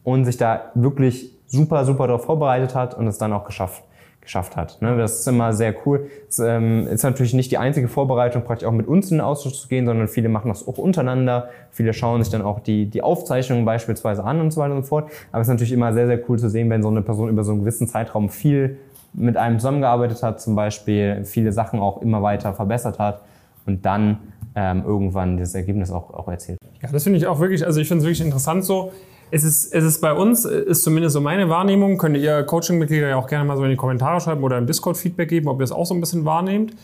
und 0.03 0.25
sich 0.25 0.38
da 0.38 0.71
wirklich 0.75 1.31
super, 1.47 1.85
super 1.85 2.06
darauf 2.06 2.25
vorbereitet 2.25 2.75
hat 2.75 2.94
und 2.94 3.06
es 3.06 3.19
dann 3.19 3.35
auch 3.35 3.44
geschafft, 3.44 3.82
geschafft 4.20 4.56
hat. 4.56 4.81
Ne? 4.82 4.96
Das 4.96 5.20
ist 5.20 5.28
immer 5.28 5.52
sehr 5.52 5.75
cool. 5.87 6.11
Es 6.28 6.38
ähm, 6.38 6.87
ist 6.87 7.02
natürlich 7.02 7.34
nicht 7.34 7.50
die 7.50 7.58
einzige 7.58 7.88
Vorbereitung, 7.88 8.43
praktisch 8.43 8.69
auch 8.69 8.72
mit 8.72 8.87
uns 8.87 9.11
in 9.11 9.19
den 9.19 9.25
Austausch 9.25 9.55
zu 9.55 9.69
gehen, 9.69 9.87
sondern 9.87 10.08
viele 10.08 10.28
machen 10.28 10.49
das 10.49 10.67
auch 10.69 10.78
untereinander. 10.78 11.49
Viele 11.70 11.93
schauen 11.93 12.22
sich 12.22 12.31
dann 12.31 12.43
auch 12.43 12.61
die, 12.61 12.87
die 12.87 13.02
Aufzeichnungen 13.02 13.64
beispielsweise 13.64 14.22
an 14.25 14.40
und 14.40 14.50
so 14.50 14.61
weiter 14.61 14.75
und 14.75 14.82
so 14.82 14.88
fort. 14.88 15.11
Aber 15.32 15.40
es 15.40 15.49
ist 15.49 15.52
natürlich 15.52 15.72
immer 15.72 15.93
sehr, 15.93 16.06
sehr 16.06 16.20
cool 16.28 16.38
zu 16.38 16.49
sehen, 16.49 16.69
wenn 16.70 16.82
so 16.82 16.88
eine 16.88 17.02
Person 17.02 17.28
über 17.28 17.44
so 17.44 17.52
einen 17.52 17.61
gewissen 17.61 17.88
Zeitraum 17.88 18.28
viel 18.28 18.78
mit 19.12 19.37
einem 19.37 19.58
zusammengearbeitet 19.58 20.22
hat, 20.22 20.40
zum 20.40 20.55
Beispiel 20.55 21.25
viele 21.25 21.52
Sachen 21.52 21.81
auch 21.81 22.00
immer 22.02 22.22
weiter 22.22 22.52
verbessert 22.52 22.99
hat 22.99 23.22
und 23.67 23.84
dann 23.84 24.19
ähm, 24.55 24.82
irgendwann 24.87 25.37
das 25.37 25.55
Ergebnis 25.55 25.90
auch, 25.90 26.12
auch 26.12 26.28
erzielt. 26.28 26.58
Ja, 26.82 26.88
das 26.93 27.05
finde 27.05 27.19
ich 27.19 27.26
auch 27.26 27.40
wirklich, 27.40 27.64
also 27.64 27.81
ich 27.81 27.88
finde 27.88 28.02
es 28.02 28.05
wirklich 28.05 28.25
interessant 28.25 28.64
so. 28.64 28.93
Es 29.31 29.44
ist, 29.44 29.73
es 29.73 29.85
ist 29.85 30.00
bei 30.00 30.12
uns, 30.12 30.44
ist 30.44 30.82
zumindest 30.82 31.15
so 31.15 31.21
meine 31.21 31.49
Wahrnehmung, 31.49 31.99
könnt 31.99 32.17
ihr 32.17 32.43
Coaching-Mitglieder 32.43 33.09
ja 33.09 33.17
auch 33.17 33.29
gerne 33.29 33.44
mal 33.44 33.56
so 33.56 33.65
in 33.65 33.71
die 33.71 33.77
Kommentare 33.77 34.21
schreiben 34.21 34.43
oder 34.43 34.59
im 34.59 34.67
Discord 34.67 34.97
Feedback 34.97 35.29
geben, 35.29 35.49
ob 35.49 35.61
ihr 35.61 35.65
es 35.65 35.73
auch 35.73 35.87
so 35.87 35.94
ein 35.94 36.00
bisschen 36.00 36.25
wahrnehmt. 36.25 36.75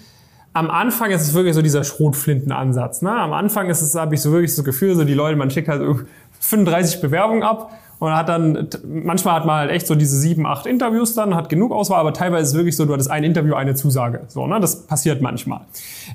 Am 0.53 0.71
Anfang 0.71 1.11
ist 1.11 1.23
es 1.23 1.35
wirklich 1.35 1.55
so 1.55 1.61
dieser 1.61 1.85
Schrotflintenansatz. 1.85 3.03
Ne? 3.03 3.11
Am 3.11 3.33
Anfang 3.33 3.69
ist 3.69 3.83
es, 3.83 3.95
habe 3.95 4.15
ich 4.15 4.23
so 4.23 4.33
wirklich 4.33 4.55
das 4.55 4.65
Gefühl, 4.65 4.95
so 4.95 5.05
die 5.05 5.15
Leute, 5.15 5.37
man 5.37 5.51
schickt 5.51 5.69
halt 5.69 5.83
so 5.83 6.01
35 6.41 7.01
Bewerbungen 7.01 7.43
ab 7.43 7.73
und 7.99 8.15
hat 8.15 8.29
dann, 8.29 8.69
manchmal 8.85 9.35
hat 9.37 9.47
man 9.47 9.57
halt 9.57 9.71
echt 9.71 9.87
so 9.87 9.95
diese 9.95 10.17
sieben, 10.17 10.47
acht 10.47 10.67
Interviews 10.67 11.15
dann, 11.15 11.35
hat 11.35 11.49
genug 11.49 11.73
Auswahl, 11.73 12.01
aber 12.01 12.13
teilweise 12.13 12.43
ist 12.43 12.49
es 12.51 12.55
wirklich 12.55 12.77
so, 12.77 12.85
du 12.85 12.93
hattest 12.93 13.11
ein 13.11 13.25
Interview, 13.25 13.55
eine 13.55 13.75
Zusage. 13.75 14.23
So, 14.29 14.47
ne? 14.47 14.61
Das 14.61 14.87
passiert 14.87 15.23
manchmal. 15.23 15.63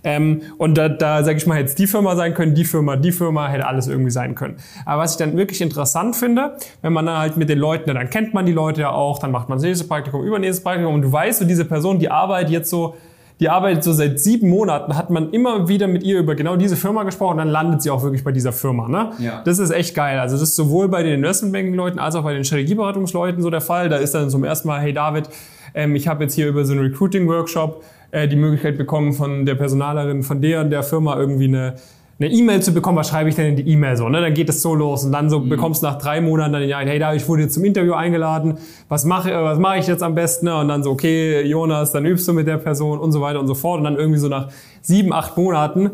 Ähm, 0.03 0.41
und 0.57 0.77
da, 0.77 0.89
da 0.89 1.23
sage 1.23 1.37
ich 1.37 1.47
mal, 1.47 1.55
hätte 1.55 1.69
es 1.69 1.75
die 1.75 1.87
Firma 1.87 2.15
sein 2.15 2.33
können, 2.33 2.53
die 2.53 2.65
Firma, 2.65 2.95
die 2.95 3.11
Firma, 3.11 3.47
hätte 3.47 3.65
alles 3.65 3.87
irgendwie 3.87 4.11
sein 4.11 4.35
können. 4.35 4.57
Aber 4.85 5.01
was 5.01 5.13
ich 5.13 5.17
dann 5.17 5.35
wirklich 5.37 5.61
interessant 5.61 6.15
finde, 6.15 6.57
wenn 6.81 6.93
man 6.93 7.05
dann 7.05 7.17
halt 7.17 7.37
mit 7.37 7.49
den 7.49 7.59
Leuten, 7.59 7.93
dann 7.93 8.09
kennt 8.09 8.33
man 8.33 8.45
die 8.45 8.53
Leute 8.53 8.81
ja 8.81 8.91
auch, 8.91 9.19
dann 9.19 9.31
macht 9.31 9.49
man 9.49 9.57
das 9.57 9.63
nächste 9.63 9.85
Praktikum, 9.85 10.23
übernächstes 10.23 10.63
Praktikum 10.63 10.93
und 10.93 11.01
du 11.01 11.11
weißt, 11.11 11.39
so 11.39 11.45
diese 11.45 11.65
Person, 11.65 11.99
die 11.99 12.11
arbeitet 12.11 12.51
jetzt 12.51 12.69
so 12.69 12.95
die 13.41 13.49
arbeitet 13.49 13.83
so 13.83 13.91
seit 13.91 14.19
sieben 14.19 14.49
Monaten, 14.49 14.95
hat 14.95 15.09
man 15.09 15.31
immer 15.31 15.67
wieder 15.67 15.87
mit 15.87 16.03
ihr 16.03 16.19
über 16.19 16.35
genau 16.35 16.55
diese 16.57 16.75
Firma 16.75 17.03
gesprochen, 17.03 17.39
dann 17.39 17.47
landet 17.47 17.81
sie 17.81 17.89
auch 17.89 18.03
wirklich 18.03 18.23
bei 18.23 18.31
dieser 18.31 18.53
Firma. 18.53 18.87
Ne? 18.87 19.13
Ja. 19.17 19.41
Das 19.43 19.57
ist 19.57 19.71
echt 19.71 19.95
geil. 19.95 20.19
Also 20.19 20.35
das 20.35 20.43
ist 20.43 20.55
sowohl 20.55 20.87
bei 20.89 21.01
den 21.01 21.15
Investmentbanking-Leuten 21.15 21.97
als 21.97 22.13
auch 22.13 22.23
bei 22.23 22.35
den 22.35 22.43
Strategieberatungsleuten 22.45 23.41
so 23.41 23.49
der 23.49 23.61
Fall. 23.61 23.89
Da 23.89 23.97
ist 23.97 24.13
dann 24.13 24.29
zum 24.29 24.43
ersten 24.43 24.67
Mal, 24.67 24.79
hey 24.79 24.93
David, 24.93 25.27
ähm, 25.73 25.95
ich 25.95 26.07
habe 26.07 26.23
jetzt 26.23 26.35
hier 26.35 26.47
über 26.47 26.65
so 26.65 26.73
einen 26.73 26.83
Recruiting-Workshop 26.83 27.83
äh, 28.11 28.27
die 28.27 28.35
Möglichkeit 28.35 28.77
bekommen, 28.77 29.11
von 29.11 29.43
der 29.43 29.55
Personalerin 29.55 30.21
von 30.21 30.39
der 30.39 30.61
und 30.61 30.69
der 30.69 30.83
Firma 30.83 31.17
irgendwie 31.17 31.45
eine 31.45 31.73
eine 32.21 32.31
E-Mail 32.31 32.61
zu 32.61 32.71
bekommen, 32.71 32.97
was 32.97 33.09
schreibe 33.09 33.29
ich 33.29 33.35
denn 33.35 33.47
in 33.47 33.55
die 33.55 33.67
E-Mail 33.67 33.97
so, 33.97 34.07
ne? 34.07 34.21
Dann 34.21 34.33
geht 34.33 34.47
es 34.47 34.61
so 34.61 34.75
los 34.75 35.03
und 35.03 35.11
dann 35.11 35.29
so 35.29 35.39
bekommst 35.39 35.81
du 35.81 35.87
nach 35.87 35.97
drei 35.97 36.21
Monaten 36.21 36.53
dann 36.53 36.67
ja, 36.67 36.79
hey, 36.79 36.99
da 36.99 37.13
ich 37.13 37.27
wurde 37.27 37.43
jetzt 37.43 37.55
zum 37.55 37.65
Interview 37.65 37.93
eingeladen, 37.93 38.59
was 38.89 39.05
mache 39.05 39.31
was 39.33 39.57
mache 39.57 39.79
ich 39.79 39.87
jetzt 39.87 40.03
am 40.03 40.13
besten? 40.13 40.45
Ne? 40.45 40.57
Und 40.59 40.67
dann 40.67 40.83
so, 40.83 40.91
okay, 40.91 41.41
Jonas, 41.41 41.91
dann 41.91 42.05
übst 42.05 42.27
du 42.27 42.33
mit 42.33 42.45
der 42.45 42.57
Person 42.57 42.99
und 42.99 43.11
so 43.11 43.21
weiter 43.21 43.39
und 43.39 43.47
so 43.47 43.55
fort 43.55 43.79
und 43.79 43.85
dann 43.85 43.95
irgendwie 43.95 44.19
so 44.19 44.27
nach 44.27 44.49
sieben, 44.81 45.13
acht 45.13 45.35
Monaten 45.35 45.91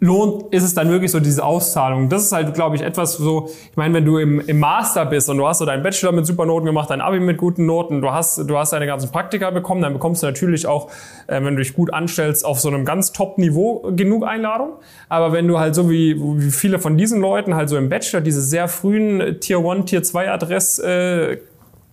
lohnt, 0.00 0.54
ist 0.54 0.62
es 0.62 0.74
dann 0.74 0.90
wirklich 0.90 1.10
so 1.10 1.18
diese 1.18 1.44
Auszahlung. 1.44 2.08
Das 2.08 2.22
ist 2.22 2.32
halt, 2.32 2.54
glaube 2.54 2.76
ich, 2.76 2.82
etwas 2.82 3.14
so, 3.14 3.48
ich 3.70 3.76
meine, 3.76 3.94
wenn 3.94 4.04
du 4.04 4.18
im, 4.18 4.40
im 4.40 4.60
Master 4.60 5.04
bist 5.04 5.28
und 5.28 5.38
du 5.38 5.46
hast 5.46 5.58
so 5.58 5.66
deinen 5.66 5.82
Bachelor 5.82 6.12
mit 6.12 6.24
super 6.24 6.46
Noten 6.46 6.66
gemacht, 6.66 6.90
dein 6.90 7.00
Abi 7.00 7.18
mit 7.18 7.36
guten 7.36 7.66
Noten, 7.66 8.00
du 8.00 8.12
hast, 8.12 8.38
du 8.38 8.56
hast 8.56 8.72
deine 8.72 8.86
ganzen 8.86 9.10
Praktika 9.10 9.50
bekommen, 9.50 9.82
dann 9.82 9.92
bekommst 9.92 10.22
du 10.22 10.26
natürlich 10.26 10.66
auch, 10.66 10.88
äh, 11.26 11.42
wenn 11.42 11.56
du 11.56 11.62
dich 11.62 11.74
gut 11.74 11.92
anstellst, 11.92 12.44
auf 12.44 12.60
so 12.60 12.68
einem 12.68 12.84
ganz 12.84 13.12
Top-Niveau 13.12 13.92
genug 13.96 14.24
Einladung. 14.24 14.74
Aber 15.08 15.32
wenn 15.32 15.48
du 15.48 15.58
halt 15.58 15.74
so 15.74 15.90
wie, 15.90 16.16
wie 16.16 16.50
viele 16.50 16.78
von 16.78 16.96
diesen 16.96 17.20
Leuten 17.20 17.56
halt 17.56 17.68
so 17.68 17.76
im 17.76 17.88
Bachelor 17.88 18.20
diese 18.20 18.40
sehr 18.40 18.68
frühen 18.68 19.40
Tier 19.40 19.58
1, 19.58 19.86
Tier 19.86 20.04
2 20.04 20.30
Adress, 20.30 20.78
äh, 20.78 21.38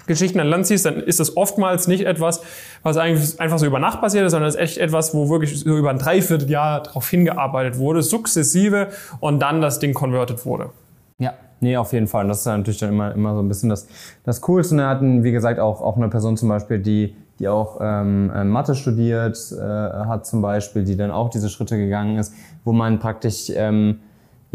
Geschichten 0.08 0.40
an 0.40 0.48
Land 0.48 0.68
ziehst, 0.68 0.86
dann 0.86 0.96
ist 0.96 1.20
das 1.20 1.36
oftmals 1.38 1.88
nicht 1.88 2.06
etwas, 2.06 2.42
was 2.84 2.98
eigentlich 2.98 3.40
einfach 3.40 3.58
so 3.58 3.66
über 3.66 3.80
Nacht 3.80 4.02
passiert 4.02 4.26
ist, 4.26 4.32
sondern 4.32 4.50
es 4.50 4.56
ist 4.56 4.62
echt 4.62 4.78
etwas, 4.78 5.14
wo 5.14 5.30
wirklich 5.30 5.60
so 5.60 5.78
über 5.78 5.90
ein 5.90 5.98
Dreivierteljahr 5.98 6.84
darauf 6.84 7.10
hingearbeitet 7.10 7.78
wurde, 7.78 8.02
sukzessive 8.02 8.90
und 9.20 9.40
dann 9.40 9.62
das 9.62 9.80
Ding 9.80 9.94
converted 9.94 10.46
wurde. 10.46 10.70
Ja, 11.18 11.34
nee, 11.60 11.78
auf 11.78 11.94
jeden 11.94 12.08
Fall. 12.08 12.24
Und 12.24 12.30
das 12.30 12.40
ist 12.40 12.46
natürlich 12.46 12.80
dann 12.80 12.90
immer, 12.90 13.14
immer 13.14 13.34
so 13.36 13.42
ein 13.42 13.48
bisschen 13.48 13.70
das, 13.70 13.88
das 14.24 14.42
Coolste. 14.42 14.76
Wir 14.76 14.88
hatten, 14.88 15.24
wie 15.24 15.32
gesagt, 15.32 15.60
auch, 15.60 15.82
auch 15.82 15.98
eine 15.98 16.10
Person 16.10 16.38
zum 16.38 16.50
Beispiel, 16.50 16.80
die, 16.80 17.16
die 17.40 17.48
auch 17.48 17.80
ähm, 17.82 18.32
äh, 18.36 18.44
Mathe 18.44 18.76
studiert 18.76 19.38
äh, 19.52 19.62
hat 19.62 20.26
zum 20.26 20.42
Beispiel, 20.42 20.84
die 20.84 20.96
dann 20.96 21.12
auch 21.12 21.30
diese 21.30 21.50
Schritte 21.50 21.78
gegangen 21.78 22.18
ist, 22.18 22.34
wo 22.64 22.72
man 22.72 23.00
praktisch 23.00 23.52
ähm, 23.54 24.00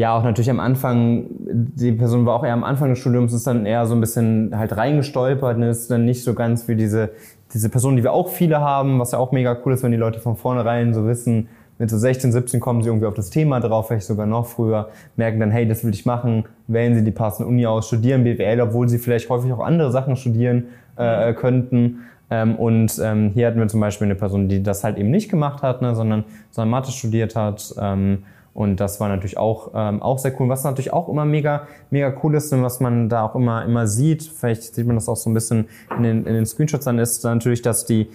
ja 0.00 0.16
auch 0.16 0.24
natürlich 0.24 0.48
am 0.48 0.60
Anfang, 0.60 1.26
die 1.28 1.92
Person 1.92 2.24
war 2.24 2.34
auch 2.34 2.44
eher 2.44 2.54
am 2.54 2.64
Anfang 2.64 2.88
des 2.88 2.98
Studiums, 3.00 3.34
ist 3.34 3.46
dann 3.46 3.66
eher 3.66 3.84
so 3.84 3.94
ein 3.94 4.00
bisschen 4.00 4.50
halt 4.56 4.74
reingestolpert 4.74 5.56
und 5.58 5.62
ist 5.62 5.90
dann 5.90 6.06
nicht 6.06 6.24
so 6.24 6.32
ganz 6.32 6.66
wie 6.68 6.74
diese, 6.74 7.10
diese 7.52 7.68
Person, 7.68 7.96
die 7.96 8.02
wir 8.02 8.12
auch 8.12 8.28
viele 8.28 8.60
haben, 8.60 8.98
was 8.98 9.12
ja 9.12 9.18
auch 9.18 9.30
mega 9.30 9.54
cool 9.64 9.74
ist, 9.74 9.82
wenn 9.82 9.90
die 9.90 9.98
Leute 9.98 10.18
von 10.18 10.36
vornherein 10.36 10.94
so 10.94 11.06
wissen, 11.06 11.48
mit 11.78 11.90
so 11.90 11.98
16, 11.98 12.32
17 12.32 12.60
kommen 12.60 12.82
sie 12.82 12.88
irgendwie 12.88 13.06
auf 13.06 13.14
das 13.14 13.28
Thema 13.28 13.60
drauf, 13.60 13.88
vielleicht 13.88 14.06
sogar 14.06 14.26
noch 14.26 14.46
früher, 14.46 14.88
merken 15.16 15.38
dann, 15.38 15.50
hey, 15.50 15.68
das 15.68 15.84
will 15.84 15.92
ich 15.92 16.06
machen, 16.06 16.44
wählen 16.66 16.94
sie 16.94 17.04
die 17.04 17.10
passende 17.10 17.48
Uni 17.48 17.66
aus, 17.66 17.86
studieren 17.86 18.24
BWL, 18.24 18.62
obwohl 18.62 18.88
sie 18.88 18.98
vielleicht 18.98 19.28
häufig 19.28 19.52
auch 19.52 19.60
andere 19.60 19.92
Sachen 19.92 20.16
studieren 20.16 20.68
äh, 20.96 21.34
könnten. 21.34 22.00
Ähm, 22.30 22.56
und 22.56 22.98
ähm, 23.02 23.32
hier 23.34 23.46
hatten 23.46 23.58
wir 23.58 23.68
zum 23.68 23.80
Beispiel 23.80 24.06
eine 24.06 24.14
Person, 24.14 24.48
die 24.48 24.62
das 24.62 24.82
halt 24.82 24.96
eben 24.96 25.10
nicht 25.10 25.30
gemacht 25.30 25.62
hat, 25.62 25.82
ne, 25.82 25.94
sondern, 25.94 26.24
sondern 26.50 26.70
Mathe 26.70 26.90
studiert 26.90 27.36
hat. 27.36 27.74
Ähm, 27.78 28.24
und 28.52 28.80
das 28.80 29.00
war 29.00 29.08
natürlich 29.08 29.38
auch, 29.38 29.70
ähm, 29.74 30.02
auch 30.02 30.18
sehr 30.18 30.38
cool. 30.40 30.48
Was 30.48 30.64
natürlich 30.64 30.92
auch 30.92 31.08
immer 31.08 31.24
mega, 31.24 31.68
mega 31.90 32.12
cool 32.22 32.34
ist 32.34 32.52
und 32.52 32.62
was 32.62 32.80
man 32.80 33.08
da 33.08 33.26
auch 33.26 33.34
immer, 33.34 33.64
immer 33.64 33.86
sieht, 33.86 34.22
vielleicht 34.22 34.74
sieht 34.74 34.86
man 34.86 34.96
das 34.96 35.08
auch 35.08 35.16
so 35.16 35.30
ein 35.30 35.34
bisschen 35.34 35.68
in 35.96 36.02
den, 36.02 36.26
in 36.26 36.34
den 36.34 36.46
Screenshots 36.46 36.84
dann, 36.84 36.98
ist 36.98 37.22
natürlich, 37.24 37.62
dass 37.62 37.86
die, 37.86 38.08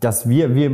dass 0.00 0.28
wir, 0.28 0.54
wir 0.54 0.70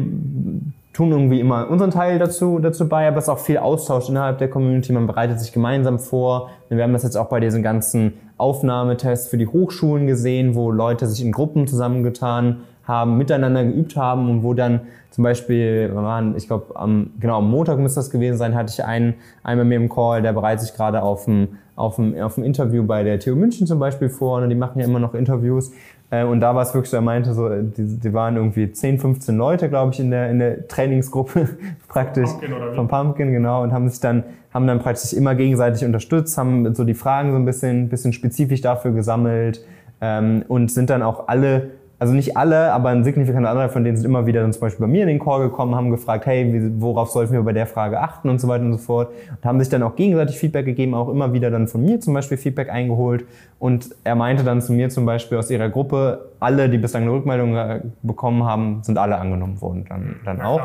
tun 0.92 1.12
irgendwie 1.12 1.40
immer 1.40 1.70
unseren 1.70 1.90
Teil 1.90 2.18
dazu, 2.18 2.58
dazu 2.58 2.88
bei, 2.88 3.06
aber 3.06 3.18
es 3.18 3.24
ist 3.24 3.28
auch 3.28 3.38
viel 3.38 3.58
Austausch 3.58 4.08
innerhalb 4.08 4.38
der 4.38 4.48
Community. 4.48 4.92
Man 4.92 5.06
bereitet 5.06 5.38
sich 5.38 5.52
gemeinsam 5.52 5.98
vor. 5.98 6.50
Wir 6.68 6.82
haben 6.82 6.92
das 6.92 7.04
jetzt 7.04 7.16
auch 7.16 7.28
bei 7.28 7.38
diesen 7.38 7.62
ganzen 7.62 8.14
Aufnahmetests 8.38 9.28
für 9.28 9.38
die 9.38 9.46
Hochschulen 9.46 10.06
gesehen, 10.06 10.54
wo 10.54 10.70
Leute 10.70 11.06
sich 11.06 11.24
in 11.24 11.32
Gruppen 11.32 11.66
zusammengetan 11.66 12.62
haben, 12.90 13.16
miteinander 13.16 13.64
geübt 13.64 13.96
haben 13.96 14.28
und 14.28 14.42
wo 14.42 14.52
dann 14.52 14.80
zum 15.10 15.24
Beispiel, 15.24 15.90
waren, 15.94 16.36
ich 16.36 16.46
glaube, 16.46 16.76
am, 16.76 17.10
genau 17.18 17.38
am 17.38 17.50
Montag 17.50 17.78
müsste 17.78 17.98
das 18.00 18.10
gewesen 18.10 18.36
sein, 18.36 18.54
hatte 18.54 18.72
ich 18.72 18.84
einen, 18.84 19.14
einen 19.42 19.60
bei 19.60 19.64
mir 19.64 19.76
im 19.76 19.88
Call, 19.88 20.22
der 20.22 20.32
bereitet 20.32 20.60
sich 20.66 20.74
gerade 20.74 21.02
auf 21.02 21.26
ein, 21.26 21.58
auf, 21.74 21.98
ein, 21.98 22.20
auf 22.20 22.36
ein 22.36 22.44
Interview 22.44 22.84
bei 22.84 23.02
der 23.02 23.18
TU 23.18 23.34
München 23.34 23.66
zum 23.66 23.78
Beispiel 23.78 24.08
vor. 24.08 24.40
Und 24.40 24.48
die 24.50 24.54
machen 24.54 24.78
ja 24.78 24.84
immer 24.84 25.00
noch 25.00 25.14
Interviews. 25.14 25.72
Äh, 26.10 26.24
und 26.24 26.40
da 26.40 26.54
war 26.54 26.62
es 26.62 26.74
wirklich 26.74 26.90
so, 26.90 26.96
er 26.96 27.02
meinte 27.02 27.34
so, 27.34 27.48
die, 27.48 27.98
die 27.98 28.12
waren 28.12 28.36
irgendwie 28.36 28.70
10, 28.70 28.98
15 28.98 29.36
Leute, 29.36 29.68
glaube 29.68 29.92
ich, 29.92 30.00
in 30.00 30.10
der, 30.10 30.30
in 30.30 30.38
der 30.38 30.68
Trainingsgruppe 30.68 31.48
praktisch. 31.88 32.30
Pumpkin? 32.30 32.74
Von 32.74 32.88
Pumpkin, 32.88 33.32
genau. 33.32 33.62
Und 33.62 33.72
haben 33.72 33.88
sich 33.88 34.00
dann, 34.00 34.22
haben 34.54 34.66
dann 34.66 34.78
praktisch 34.78 35.12
immer 35.12 35.34
gegenseitig 35.34 35.84
unterstützt, 35.84 36.38
haben 36.38 36.74
so 36.74 36.84
die 36.84 36.94
Fragen 36.94 37.32
so 37.32 37.36
ein 37.36 37.44
bisschen, 37.44 37.88
bisschen 37.88 38.12
spezifisch 38.12 38.60
dafür 38.60 38.92
gesammelt 38.92 39.64
ähm, 40.00 40.44
und 40.46 40.70
sind 40.70 40.90
dann 40.90 41.02
auch 41.02 41.28
alle 41.28 41.70
also 42.00 42.14
nicht 42.14 42.34
alle, 42.34 42.72
aber 42.72 42.88
ein 42.88 43.04
signifikanter 43.04 43.50
Anteil 43.50 43.68
von 43.68 43.84
denen 43.84 43.94
sind 43.94 44.06
immer 44.06 44.24
wieder 44.24 44.40
dann 44.40 44.54
zum 44.54 44.62
Beispiel 44.62 44.86
bei 44.86 44.90
mir 44.90 45.02
in 45.02 45.08
den 45.08 45.18
Call 45.18 45.42
gekommen, 45.42 45.74
haben 45.74 45.90
gefragt, 45.90 46.24
hey, 46.24 46.72
worauf 46.78 47.10
sollten 47.10 47.34
wir 47.34 47.42
bei 47.42 47.52
der 47.52 47.66
Frage 47.66 48.00
achten 48.00 48.30
und 48.30 48.40
so 48.40 48.48
weiter 48.48 48.64
und 48.64 48.72
so 48.72 48.78
fort 48.78 49.10
und 49.28 49.44
haben 49.44 49.60
sich 49.60 49.68
dann 49.68 49.82
auch 49.82 49.96
gegenseitig 49.96 50.38
Feedback 50.38 50.64
gegeben, 50.64 50.94
auch 50.94 51.10
immer 51.10 51.34
wieder 51.34 51.50
dann 51.50 51.68
von 51.68 51.84
mir 51.84 52.00
zum 52.00 52.14
Beispiel 52.14 52.38
Feedback 52.38 52.70
eingeholt 52.70 53.26
und 53.58 53.90
er 54.02 54.14
meinte 54.14 54.44
dann 54.44 54.62
zu 54.62 54.72
mir 54.72 54.88
zum 54.88 55.04
Beispiel 55.04 55.36
aus 55.36 55.50
ihrer 55.50 55.68
Gruppe, 55.68 56.30
alle, 56.40 56.70
die 56.70 56.78
bislang 56.78 57.02
eine 57.02 57.12
Rückmeldung 57.12 57.54
äh, 57.54 57.82
bekommen 58.02 58.44
haben, 58.44 58.82
sind 58.82 58.96
alle 58.96 59.18
angenommen 59.18 59.60
worden 59.60 59.84
dann, 59.86 60.16
dann 60.24 60.40
auch. 60.40 60.62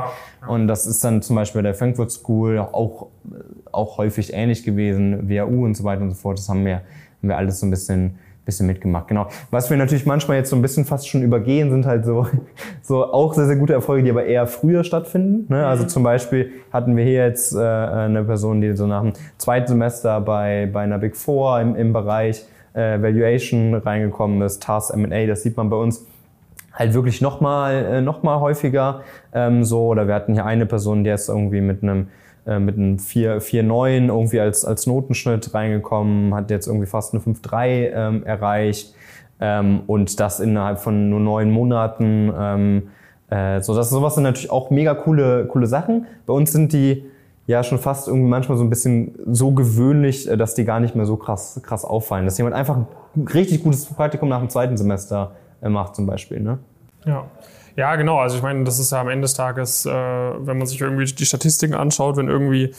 Und 0.47 0.69
das 0.69 0.87
ist 0.87 1.03
dann 1.03 1.21
zum 1.21 1.35
Beispiel 1.35 1.59
bei 1.59 1.67
der 1.67 1.75
Frankfurt 1.75 2.11
School 2.11 2.59
auch, 2.59 3.07
auch 3.73 3.97
häufig 3.97 4.33
ähnlich 4.33 4.63
gewesen, 4.63 5.29
WAU 5.29 5.65
und 5.65 5.75
so 5.75 5.83
weiter 5.83 6.01
und 6.01 6.11
so 6.11 6.15
fort. 6.15 6.37
Das 6.37 6.47
haben 6.47 6.65
wir, 6.65 6.75
haben 6.75 6.83
wir 7.23 7.35
alles 7.35 7.59
so 7.59 7.67
ein 7.67 7.71
bisschen 7.71 8.15
bisschen 8.45 8.67
mitgemacht, 8.67 9.07
genau. 9.07 9.27
Was 9.51 9.69
wir 9.69 9.77
natürlich 9.77 10.05
manchmal 10.05 10.37
jetzt 10.37 10.49
so 10.49 10.55
ein 10.55 10.61
bisschen 10.61 10.85
fast 10.85 11.07
schon 11.07 11.23
übergehen, 11.23 11.71
sind 11.71 11.85
halt 11.85 12.05
so, 12.05 12.27
so 12.81 13.03
auch 13.11 13.33
sehr, 13.33 13.47
sehr 13.47 13.55
gute 13.55 13.73
Erfolge, 13.73 14.03
die 14.03 14.11
aber 14.11 14.25
eher 14.25 14.47
früher 14.47 14.83
stattfinden. 14.83 15.51
Ne? 15.53 15.65
Also 15.65 15.83
mhm. 15.83 15.89
zum 15.89 16.03
Beispiel 16.03 16.51
hatten 16.71 16.95
wir 16.95 17.03
hier 17.03 17.25
jetzt 17.25 17.55
äh, 17.55 17.59
eine 17.59 18.23
Person, 18.23 18.61
die 18.61 18.75
so 18.75 18.87
nach 18.87 19.01
dem 19.01 19.13
zweiten 19.37 19.67
Semester 19.67 20.21
bei, 20.21 20.69
bei 20.71 20.81
einer 20.81 20.99
Big 20.99 21.17
Four 21.17 21.59
im, 21.59 21.75
im 21.75 21.91
Bereich 21.91 22.45
äh, 22.73 23.01
Valuation 23.01 23.73
reingekommen 23.73 24.41
ist, 24.41 24.61
TAS 24.63 24.91
M&A, 24.91 25.25
das 25.25 25.43
sieht 25.43 25.57
man 25.57 25.69
bei 25.69 25.77
uns 25.77 26.05
halt 26.75 26.93
wirklich 26.93 27.21
nochmal 27.21 27.73
äh, 27.85 28.01
noch 28.01 28.21
mal 28.21 28.39
häufiger 28.39 29.01
ähm, 29.33 29.63
so. 29.63 29.87
Oder 29.87 30.07
wir 30.07 30.13
hatten 30.13 30.33
hier 30.33 30.45
eine 30.45 30.65
Person, 30.65 31.03
die 31.03 31.09
ist 31.09 31.29
irgendwie 31.29 31.61
mit 31.61 31.81
einem 31.81 32.07
äh, 32.45 32.59
mit 32.59 32.77
einem 32.77 32.97
4,9 32.97 34.07
irgendwie 34.07 34.39
als, 34.39 34.65
als 34.65 34.85
Notenschnitt 34.87 35.53
reingekommen, 35.53 36.33
hat 36.33 36.51
jetzt 36.51 36.67
irgendwie 36.67 36.87
fast 36.87 37.13
eine 37.13 37.23
5,3 37.23 37.91
ähm, 37.93 38.23
erreicht 38.23 38.93
ähm, 39.39 39.81
und 39.87 40.19
das 40.19 40.39
innerhalb 40.39 40.79
von 40.79 41.09
nur 41.09 41.19
neun 41.19 41.51
Monaten. 41.51 42.31
Ähm, 42.37 42.83
äh, 43.29 43.61
so, 43.61 43.75
das 43.75 43.89
sowas 43.89 44.15
sind 44.15 44.23
natürlich 44.23 44.51
auch 44.51 44.69
mega 44.69 44.93
coole, 44.93 45.45
coole 45.47 45.67
Sachen. 45.67 46.05
Bei 46.25 46.33
uns 46.33 46.51
sind 46.51 46.73
die 46.73 47.05
ja 47.47 47.63
schon 47.63 47.77
fast 47.77 48.07
irgendwie 48.07 48.29
manchmal 48.29 48.57
so 48.57 48.63
ein 48.63 48.69
bisschen 48.69 49.15
so 49.25 49.51
gewöhnlich, 49.51 50.29
äh, 50.29 50.37
dass 50.37 50.55
die 50.55 50.65
gar 50.65 50.79
nicht 50.79 50.95
mehr 50.95 51.05
so 51.05 51.15
krass, 51.15 51.59
krass 51.63 51.85
auffallen. 51.85 52.25
Dass 52.25 52.37
jemand 52.37 52.55
einfach 52.55 52.77
ein 52.77 52.87
richtig 53.33 53.63
gutes 53.63 53.85
Praktikum 53.85 54.29
nach 54.29 54.39
dem 54.39 54.49
zweiten 54.49 54.77
Semester 54.77 55.31
äh, 55.61 55.69
macht 55.69 55.95
zum 55.95 56.05
Beispiel. 56.05 56.39
Ne? 56.39 56.59
Ja. 57.05 57.25
Ja, 57.75 57.95
genau. 57.95 58.19
Also 58.19 58.37
ich 58.37 58.43
meine, 58.43 58.63
das 58.63 58.79
ist 58.79 58.91
ja 58.91 59.01
am 59.01 59.09
Ende 59.09 59.23
des 59.23 59.33
Tages, 59.33 59.85
äh, 59.85 59.91
wenn 59.91 60.57
man 60.57 60.65
sich 60.65 60.79
irgendwie 60.79 61.05
die 61.05 61.25
Statistiken 61.25 61.73
anschaut, 61.73 62.15
wenn 62.15 62.29
irgendwie 62.29 62.73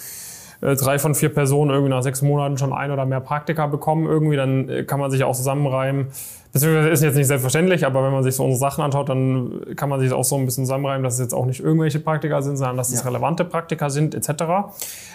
äh, 0.63 0.75
drei 0.75 0.99
von 0.99 1.15
vier 1.15 1.29
Personen 1.29 1.71
irgendwie 1.71 1.91
nach 1.91 2.03
sechs 2.03 2.23
Monaten 2.23 2.57
schon 2.57 2.73
ein 2.73 2.91
oder 2.91 3.05
mehr 3.05 3.21
Praktika 3.21 3.67
bekommen, 3.67 4.07
irgendwie, 4.07 4.37
dann 4.37 4.69
äh, 4.69 4.85
kann 4.85 5.01
man 5.01 5.11
sich 5.11 5.23
auch 5.25 5.35
zusammenreimen. 5.35 6.09
Das 6.57 6.63
ist 6.63 7.03
jetzt 7.03 7.17
nicht 7.17 7.27
selbstverständlich, 7.27 7.85
aber 7.85 8.03
wenn 8.03 8.13
man 8.13 8.23
sich 8.23 8.35
so 8.35 8.43
unsere 8.43 8.59
Sachen 8.59 8.83
anschaut, 8.83 9.11
dann 9.11 9.61
kann 9.77 9.91
man 9.91 10.01
sich 10.01 10.11
auch 10.11 10.25
so 10.25 10.37
ein 10.37 10.47
bisschen 10.47 10.65
zusammenreimen, 10.65 11.03
dass 11.03 11.15
es 11.15 11.21
jetzt 11.21 11.35
auch 11.35 11.45
nicht 11.45 11.61
irgendwelche 11.61 12.01
Praktika 12.01 12.41
sind, 12.41 12.57
sondern 12.57 12.79
dass 12.79 12.89
es 12.89 13.01
ja. 13.01 13.07
relevante 13.07 13.45
Praktika 13.45 13.91
sind, 13.91 14.15
etc. 14.15 14.45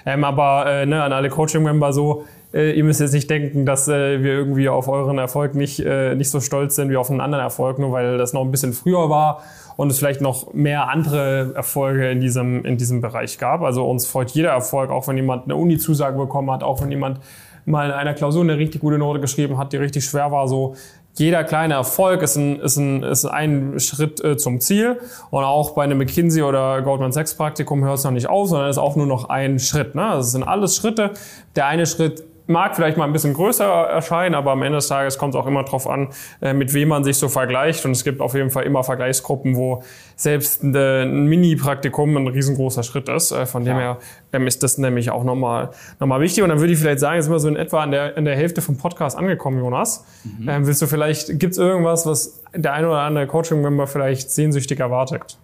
Ähm, 0.06 0.24
aber 0.24 0.68
äh, 0.68 0.86
ne, 0.86 1.02
an 1.02 1.14
alle 1.14 1.30
Coaching-Member 1.30 1.94
so, 1.94 2.26
äh, 2.54 2.74
ihr 2.74 2.84
müsst 2.84 3.00
jetzt 3.00 3.14
nicht 3.14 3.28
denken, 3.28 3.66
dass 3.66 3.88
äh, 3.88 4.22
wir 4.22 4.34
irgendwie 4.34 4.70
auf 4.70 4.88
euren 4.88 5.18
Erfolg 5.18 5.56
nicht, 5.56 5.80
äh, 5.80 6.14
nicht 6.14 6.30
so 6.30 6.42
stolz 6.42 6.76
sind 6.76 6.92
wie 6.92 6.98
auf 6.98 7.10
einen 7.10 7.22
anderen 7.22 7.44
Erfolg, 7.44 7.80
nur 7.80 7.92
weil 7.92 8.20
das 8.20 8.34
noch 8.34 8.42
ein 8.42 8.52
bisschen 8.52 8.74
früher 8.74 9.10
war 9.10 9.42
und 9.78 9.90
es 9.90 9.98
vielleicht 9.98 10.22
noch 10.22 10.54
mehr 10.54 10.90
andere 10.90 11.54
Erfolge 11.56 12.12
in 12.12 12.20
diesem, 12.20 12.64
in 12.66 12.78
diesem 12.78 13.02
Bereich 13.02 13.40
gab. 13.40 13.64
Also 13.64 13.90
uns 13.90 14.06
freut 14.06 14.30
jeder 14.30 14.52
Erfolg, 14.52 14.92
auch 14.92 15.08
wenn 15.08 15.16
jemand 15.16 15.46
eine 15.46 15.56
Uni-Zusage 15.56 16.20
bekommen 16.20 16.52
hat, 16.52 16.62
auch 16.62 16.84
wenn 16.84 16.92
jemand 16.92 17.20
mal 17.66 17.88
in 17.88 17.92
einer 17.92 18.14
Klausur 18.14 18.44
eine 18.44 18.58
richtig 18.58 18.82
gute 18.82 18.98
Note 18.98 19.20
geschrieben 19.20 19.58
hat, 19.58 19.74
die 19.74 19.78
richtig 19.78 20.06
schwer 20.06 20.32
war. 20.32 20.48
So 20.48 20.76
jeder 21.16 21.44
kleine 21.44 21.74
Erfolg 21.74 22.22
ist 22.22 22.36
ein, 22.38 22.60
ist 22.60 22.78
ein, 22.78 23.04
ist 23.04 23.26
ein 23.26 23.80
Schritt 23.80 24.24
äh, 24.24 24.38
zum 24.38 24.60
Ziel. 24.60 25.00
Und 25.30 25.44
auch 25.44 25.72
bei 25.72 25.84
einem 25.84 25.98
McKinsey 25.98 26.42
oder 26.44 26.82
Goldman 26.82 27.12
Sachs 27.12 27.34
Praktikum 27.34 27.84
hört 27.84 27.98
es 27.98 28.04
noch 28.04 28.12
nicht 28.12 28.30
auf, 28.30 28.50
sondern 28.50 28.70
ist 28.70 28.78
auch 28.78 28.96
nur 28.96 29.08
noch 29.08 29.30
ein 29.30 29.60
Schritt. 29.60 29.94
Ne? 29.96 30.10
Das 30.14 30.32
sind 30.32 30.44
alles 30.44 30.76
Schritte. 30.76 31.12
Der 31.56 31.68
eine 31.68 31.86
Schritt 31.86 32.24
mag 32.52 32.76
vielleicht 32.76 32.98
mal 32.98 33.06
ein 33.06 33.14
bisschen 33.14 33.34
größer 33.34 33.66
erscheinen, 33.66 34.36
aber 34.36 34.52
am 34.52 34.62
Ende 34.62 34.78
des 34.78 34.88
Tages 34.88 35.18
kommt 35.18 35.34
es 35.34 35.40
auch 35.40 35.48
immer 35.48 35.64
darauf 35.64 35.88
an, 35.88 36.10
äh, 36.42 36.54
mit 36.54 36.74
wem 36.74 36.90
man 36.90 37.04
sich 37.04 37.18
so 37.18 37.30
vergleicht. 37.30 37.86
Und 37.86 37.92
es 37.92 38.04
gibt 38.04 38.22
auf 38.22 38.34
jeden 38.36 38.50
Fall 38.50 38.64
immer 38.64 38.84
Vergleichsgruppen, 38.84 39.56
wo 39.56 39.84
selbst 40.16 40.64
ein 40.64 41.26
Mini-Praktikum 41.26 42.16
ein 42.18 42.28
riesengroßer 42.28 42.84
Schritt 42.84 43.10
ist. 43.10 43.32
Äh, 43.32 43.46
von 43.46 43.66
dem 43.66 43.78
her 43.78 43.98
ähm, 44.34 44.48
ist 44.48 44.64
das 44.64 44.78
nämlich 44.78 45.12
auch 45.12 45.24
nochmal, 45.24 45.72
nochmal 46.00 46.22
wichtig. 46.22 46.44
Und 46.44 46.50
dann 46.50 46.60
würde 46.60 46.74
ich 46.74 46.80
vielleicht 46.80 47.00
sagen, 47.00 47.16
jetzt 47.16 47.26
sind 47.26 47.34
wir 47.34 47.40
so 47.40 47.48
in 47.48 47.56
etwa 47.56 47.82
an 47.82 47.92
der, 47.92 48.18
an 48.18 48.26
der 48.26 48.36
Hälfte 48.36 48.62
vom 48.62 48.78
Podcast 48.78 49.18
angekommen, 49.18 49.60
Jonas. 49.60 50.06
Mhm. 50.24 50.50
Ähm, 50.50 50.68
willst 50.68 50.82
du 50.82 50.88
vielleicht, 50.88 51.40
gibt 51.40 51.54
es 51.54 51.58
irgendwas, 51.58 52.06
was 52.06 52.42
der 52.54 52.74
ein 52.74 52.86
oder 52.86 53.00
andere 53.00 53.28
Coaching-Member 53.28 53.88
vielleicht 53.88 54.32
sehnsüchtig 54.32 54.80
erwartet? 54.80 55.38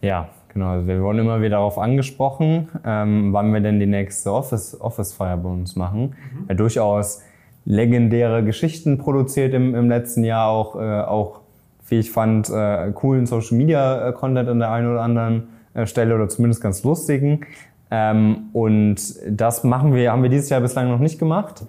Ja, 0.00 0.28
Genau, 0.52 0.68
also 0.68 0.86
wir 0.86 1.02
wurden 1.02 1.20
immer 1.20 1.40
wieder 1.40 1.56
darauf 1.56 1.78
angesprochen, 1.78 2.68
ähm, 2.84 3.32
wann 3.32 3.52
wir 3.54 3.60
denn 3.60 3.80
die 3.80 3.86
nächste 3.86 4.32
Office, 4.32 4.78
Office 4.80 5.14
Fire 5.14 5.38
bei 5.38 5.48
uns 5.48 5.76
machen. 5.76 6.14
Mhm. 6.32 6.46
Ja, 6.48 6.54
durchaus 6.54 7.22
legendäre 7.64 8.44
Geschichten 8.44 8.98
produziert 8.98 9.54
im, 9.54 9.74
im 9.74 9.88
letzten 9.88 10.24
Jahr, 10.24 10.48
auch, 10.48 10.76
äh, 10.76 11.00
auch 11.00 11.40
wie 11.88 12.00
ich 12.00 12.10
fand, 12.10 12.50
äh, 12.50 12.90
coolen 12.92 13.26
Social 13.26 13.56
Media 13.56 14.08
äh, 14.08 14.12
Content 14.12 14.48
an 14.48 14.58
der 14.58 14.70
einen 14.70 14.90
oder 14.90 15.02
anderen 15.02 15.44
äh, 15.74 15.86
Stelle 15.86 16.14
oder 16.14 16.28
zumindest 16.28 16.62
ganz 16.62 16.82
lustigen. 16.84 17.46
Ähm, 17.90 18.48
und 18.52 18.96
das 19.28 19.64
machen 19.64 19.94
wir, 19.94 20.12
haben 20.12 20.22
wir 20.22 20.30
dieses 20.30 20.50
Jahr 20.50 20.60
bislang 20.60 20.88
noch 20.88 20.98
nicht 20.98 21.18
gemacht. 21.18 21.64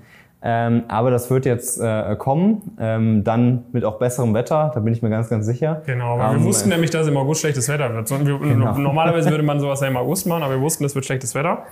Ähm, 0.46 0.84
aber 0.90 1.10
das 1.10 1.30
wird 1.30 1.46
jetzt 1.46 1.80
äh, 1.80 2.18
kommen, 2.18 2.76
ähm, 2.78 3.24
dann 3.24 3.64
mit 3.72 3.86
auch 3.86 3.98
besserem 3.98 4.34
Wetter, 4.34 4.72
da 4.74 4.82
bin 4.82 4.92
ich 4.92 5.02
mir 5.02 5.10
ganz, 5.10 5.30
ganz 5.30 5.46
sicher. 5.46 5.82
Genau, 5.86 6.20
weil 6.20 6.36
ähm, 6.36 6.42
wir 6.42 6.48
wussten 6.48 6.68
nämlich, 6.68 6.90
dass 6.90 7.08
im 7.08 7.16
August 7.16 7.42
schlechtes 7.42 7.70
Wetter 7.70 7.94
wird. 7.94 8.10
Wir, 8.10 8.40
genau. 8.40 8.78
Normalerweise 8.78 9.30
würde 9.30 9.44
man 9.44 9.62
sowas 9.62 9.80
ja 9.80 9.88
im 9.88 9.96
August 9.96 10.28
machen, 10.28 10.44
aber 10.44 10.56
wir 10.56 10.62
wussten, 10.62 10.84
es 10.84 10.96
wird 10.96 11.06
schlechtes 11.06 11.34
Wetter. 11.34 11.64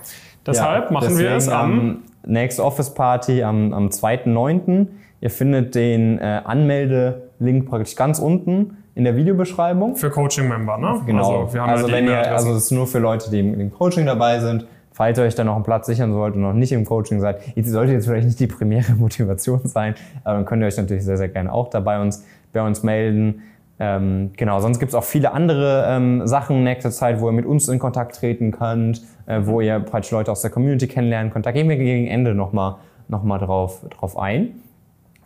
Deshalb 0.46 0.86
ja, 0.86 0.90
machen 0.90 1.18
wir 1.18 1.32
es 1.32 1.48
am... 1.48 1.98
Next 2.24 2.60
Office 2.60 2.94
Party 2.94 3.42
am, 3.42 3.72
am 3.72 3.88
2.9. 3.88 4.86
Ihr 5.20 5.30
findet 5.30 5.74
den 5.74 6.18
äh, 6.18 6.40
Anmelde-Link 6.44 7.68
praktisch 7.68 7.96
ganz 7.96 8.18
unten 8.18 8.76
in 8.94 9.04
der 9.04 9.16
Videobeschreibung. 9.16 9.96
Für 9.96 10.10
Coaching-Member, 10.10 10.78
ne? 10.78 11.00
Genau. 11.06 11.42
Also, 11.42 11.54
wir 11.54 11.62
haben 11.62 11.70
also, 11.70 11.90
wenn 11.90 12.06
ihr, 12.06 12.30
also 12.32 12.52
es 12.52 12.64
ist 12.64 12.70
nur 12.70 12.86
für 12.86 12.98
Leute, 12.98 13.30
die 13.30 13.40
im 13.40 13.72
Coaching 13.72 14.06
dabei 14.06 14.38
sind 14.40 14.66
falls 14.92 15.18
ihr 15.18 15.24
euch 15.24 15.34
dann 15.34 15.46
noch 15.46 15.54
einen 15.54 15.64
Platz 15.64 15.86
sichern 15.86 16.12
sollt 16.12 16.34
und 16.34 16.42
noch 16.42 16.52
nicht 16.52 16.72
im 16.72 16.84
Coaching 16.84 17.20
seid, 17.20 17.40
ihr 17.56 17.64
solltet 17.64 17.94
jetzt 17.94 18.06
vielleicht 18.06 18.26
nicht 18.26 18.40
die 18.40 18.46
primäre 18.46 18.92
Motivation 18.96 19.60
sein, 19.64 19.94
aber 20.24 20.36
dann 20.36 20.44
könnt 20.44 20.62
ihr 20.62 20.66
euch 20.66 20.76
natürlich 20.76 21.04
sehr, 21.04 21.16
sehr 21.16 21.28
gerne 21.28 21.52
auch 21.52 21.70
dabei 21.70 22.00
uns, 22.00 22.24
bei 22.52 22.64
uns 22.64 22.82
melden. 22.82 23.42
Ähm, 23.78 24.30
genau, 24.36 24.60
sonst 24.60 24.78
gibt 24.78 24.90
es 24.90 24.94
auch 24.94 25.04
viele 25.04 25.32
andere 25.32 25.86
ähm, 25.88 26.26
Sachen 26.26 26.62
nächste 26.62 26.90
Zeit, 26.90 27.20
wo 27.20 27.28
ihr 27.28 27.32
mit 27.32 27.46
uns 27.46 27.68
in 27.68 27.78
Kontakt 27.78 28.16
treten 28.16 28.52
könnt, 28.52 29.02
äh, 29.26 29.40
wo 29.42 29.60
ihr 29.60 29.80
praktisch 29.80 30.12
Leute 30.12 30.30
aus 30.30 30.42
der 30.42 30.50
Community 30.50 30.86
kennenlernen 30.86 31.32
könnt. 31.32 31.46
Da 31.46 31.52
gehen 31.52 31.68
wir 31.68 31.76
gegen 31.76 32.06
Ende 32.06 32.34
nochmal 32.34 32.76
noch 33.08 33.22
mal 33.22 33.38
drauf, 33.38 33.80
drauf 33.90 34.16
ein. 34.16 34.62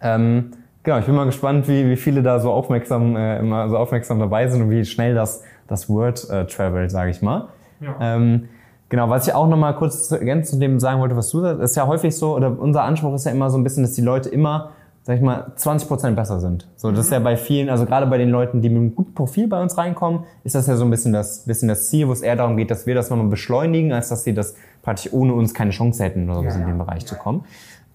Ähm, 0.03 0.53
genau, 0.83 0.99
ich 0.99 1.07
bin 1.07 1.15
mal 1.15 1.27
gespannt, 1.27 1.69
wie, 1.69 1.89
wie 1.89 1.97
viele 1.97 2.23
da 2.23 2.41
so 2.41 2.51
aufmerksam, 2.53 3.17
äh, 3.17 3.39
immer 3.39 3.69
so 3.69 3.77
aufmerksam 3.77 4.19
dabei 4.19 4.49
sind 4.49 4.63
und 4.63 4.71
wie 4.71 4.85
schnell 4.85 5.15
das, 5.15 5.43
das 5.69 5.89
Word 5.89 6.29
äh, 6.31 6.47
travelt, 6.47 6.91
sage 6.91 7.11
ich 7.11 7.23
mal. 7.23 7.49
Ja. 7.81 7.97
Ähm, 8.01 8.49
Genau, 8.89 9.11
was 9.11 9.27
ich 9.27 9.35
auch 9.35 9.49
nochmal 9.49 9.75
kurz 9.75 10.11
ergänzend 10.11 10.55
zu 10.55 10.61
dem 10.61 10.79
sagen 10.79 11.01
wollte, 11.01 11.17
was 11.17 11.31
du 11.31 11.41
sagst, 11.41 11.61
ist 11.61 11.77
ja 11.77 11.87
häufig 11.87 12.17
so, 12.17 12.37
oder 12.37 12.57
unser 12.59 12.85
Anspruch 12.85 13.15
ist 13.15 13.27
ja 13.27 13.33
immer 13.33 13.51
so 13.51 13.59
ein 13.59 13.65
bisschen, 13.65 13.83
dass 13.83 13.93
die 13.93 14.03
Leute 14.03 14.29
immer 14.29 14.71
sag 15.07 15.19
ich 15.19 15.23
mal, 15.23 15.53
20 15.55 15.87
Prozent 15.87 16.17
besser 16.17 16.41
sind. 16.41 16.67
So, 16.75 16.91
das 16.91 17.07
ist 17.07 17.13
ja 17.13 17.21
bei 17.21 17.37
vielen, 17.37 17.69
also 17.71 17.87
gerade 17.87 18.09
bei 18.09 18.19
den 18.19 18.29
Leuten, 18.29 18.61
die 18.61 18.69
mit 18.69 18.79
einem 18.79 18.95
guten 18.97 19.15
Profil 19.15 19.47
bei 19.47 19.63
uns 19.63 19.79
reinkommen, 19.79 20.25
ist 20.43 20.57
das 20.57 20.67
ja 20.67 20.75
so 20.75 20.85
ein 20.85 20.91
bisschen 20.91 21.13
das, 21.13 21.45
bisschen 21.45 21.69
das 21.69 21.89
Ziel, 21.89 22.09
wo 22.09 22.13
es 22.13 22.23
eher 22.23 22.35
darum 22.35 22.57
geht, 22.57 22.73
dass 22.73 22.87
wir 22.89 22.97
das 22.97 23.09
nochmal 23.09 23.29
beschleunigen, 23.29 23.93
als 23.93 24.09
dass 24.09 24.25
sie 24.25 24.35
das 24.35 24.57
praktisch 24.83 25.13
ohne 25.13 25.33
uns 25.35 25.55
keine 25.55 25.71
Chance 25.71 26.03
hätten, 26.03 26.29
oder 26.29 26.51
so 26.51 26.59
ja, 26.59 26.65
in 26.65 26.67
den 26.67 26.79
Bereich 26.79 27.03
ja. 27.03 27.07
zu 27.07 27.15
kommen. 27.15 27.45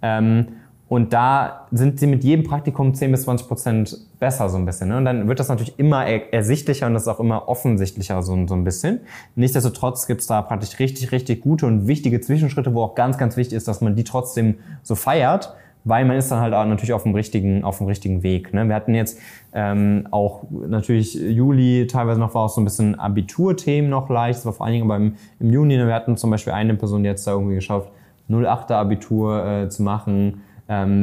Ähm, 0.02 0.48
und 0.92 1.14
da 1.14 1.68
sind 1.72 2.02
sie 2.02 2.06
mit 2.06 2.22
jedem 2.26 2.44
Praktikum 2.44 2.94
10 2.94 3.12
bis 3.12 3.24
20 3.24 3.48
Prozent 3.48 3.98
besser 4.20 4.50
so 4.50 4.58
ein 4.58 4.66
bisschen. 4.66 4.90
Ne? 4.90 4.98
Und 4.98 5.06
dann 5.06 5.26
wird 5.30 5.40
das 5.40 5.48
natürlich 5.48 5.80
immer 5.80 6.06
ersichtlicher 6.06 6.86
und 6.86 6.94
das 6.96 7.04
ist 7.04 7.08
auch 7.08 7.22
immer 7.22 7.48
offensichtlicher 7.48 8.22
so, 8.22 8.46
so 8.46 8.54
ein 8.54 8.66
bisschen. 8.66 9.00
Nichtsdestotrotz 9.36 10.06
gibt's 10.06 10.28
da 10.28 10.42
praktisch 10.42 10.80
richtig, 10.80 11.14
richtig 11.14 11.40
gute 11.40 11.66
und 11.66 11.88
wichtige 11.88 12.20
Zwischenschritte, 12.20 12.74
wo 12.74 12.84
auch 12.84 12.96
ganz, 12.96 13.18
ganz 13.18 13.38
wichtig 13.38 13.56
ist, 13.56 13.70
dass 13.70 13.80
man 13.80 13.96
die 13.96 14.04
trotzdem 14.04 14.56
so 14.84 14.96
feiert 14.96 15.56
weil 15.84 16.06
man 16.06 16.16
ist 16.16 16.30
dann 16.30 16.42
halt 16.42 16.54
auch 16.54 16.64
natürlich 16.66 16.94
auf 16.94 17.02
dem 17.04 17.16
richtigen, 17.16 17.64
auf 17.64 17.80
dem 17.80 17.88
richtigen 17.88 18.22
Weg. 18.22 18.54
Ne? 18.54 18.68
Wir 18.68 18.76
hatten 18.76 18.94
jetzt 18.94 19.18
ähm, 19.52 20.08
auch 20.12 20.44
natürlich 20.52 21.16
Juli, 21.16 21.88
teilweise 21.88 22.20
noch 22.20 22.36
war 22.36 22.44
auch 22.44 22.50
so 22.50 22.62
ein 22.62 22.66
bisschen 22.66 23.00
Abiturthemen 23.00 23.90
noch 23.90 24.08
leicht, 24.08 24.38
das 24.38 24.46
war 24.46 24.54
vor 24.54 24.68
allen 24.68 24.74
Dingen 24.76 24.88
beim 24.88 25.16
im 25.40 25.52
Juni. 25.52 25.78
Ne? 25.78 25.88
Wir 25.88 25.96
hatten 25.96 26.18
zum 26.18 26.30
Beispiel 26.30 26.54
eine 26.54 26.76
Person, 26.76 27.02
die 27.02 27.10
jetzt 27.10 27.26
da 27.26 27.32
irgendwie 27.32 27.56
geschafft, 27.56 27.90
08er 28.30 28.74
Abitur 28.74 29.44
äh, 29.44 29.70
zu 29.70 29.82
machen, 29.82 30.42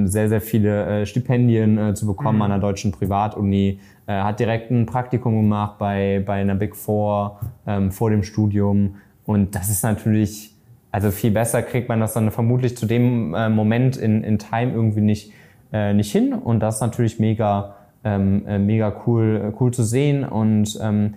sehr, 0.07 0.29
sehr 0.29 0.41
viele 0.41 1.03
äh, 1.03 1.07
Stipendien 1.07 1.79
äh, 1.79 1.95
zu 1.95 2.07
bekommen 2.07 2.37
mhm. 2.37 2.43
an 2.43 2.53
einer 2.53 2.61
deutschen 2.61 2.93
Privatuni, 2.93 3.81
äh, 4.07 4.13
hat 4.13 4.41
direkt 4.41 4.71
ein 4.71 4.87
Praktikum 4.87 5.37
gemacht 5.37 5.79
bei, 5.79 6.23
bei 6.25 6.41
einer 6.41 6.55
Big 6.55 6.75
Four 6.75 7.41
ähm, 7.67 7.93
vor 7.93 8.11
dem 8.11 8.23
Studium. 8.23 8.97
Und 9.27 9.55
das 9.55 9.69
ist 9.69 9.83
natürlich 9.83 10.55
also 10.91 11.11
viel 11.11 11.31
besser 11.31 11.61
kriegt 11.61 11.91
man 11.91 12.01
das 12.01 12.15
dann 12.15 12.31
vermutlich 12.31 12.75
zu 12.75 12.87
dem 12.87 13.31
Moment 13.31 13.99
in, 13.99 14.25
in 14.25 14.39
Time 14.39 14.73
irgendwie 14.73 15.03
nicht, 15.03 15.35
nicht 15.71 16.11
hin. 16.11 16.33
Und 16.33 16.61
das 16.61 16.77
ist 16.77 16.81
natürlich 16.81 17.21
mega, 17.21 17.75
ähm, 18.05 18.47
äh, 18.47 18.59
mega 18.59 19.03
cool, 19.07 19.53
cool 19.61 19.71
zu 19.71 19.85
sehen. 19.85 20.25
Und 20.25 20.79
ähm, 20.83 21.13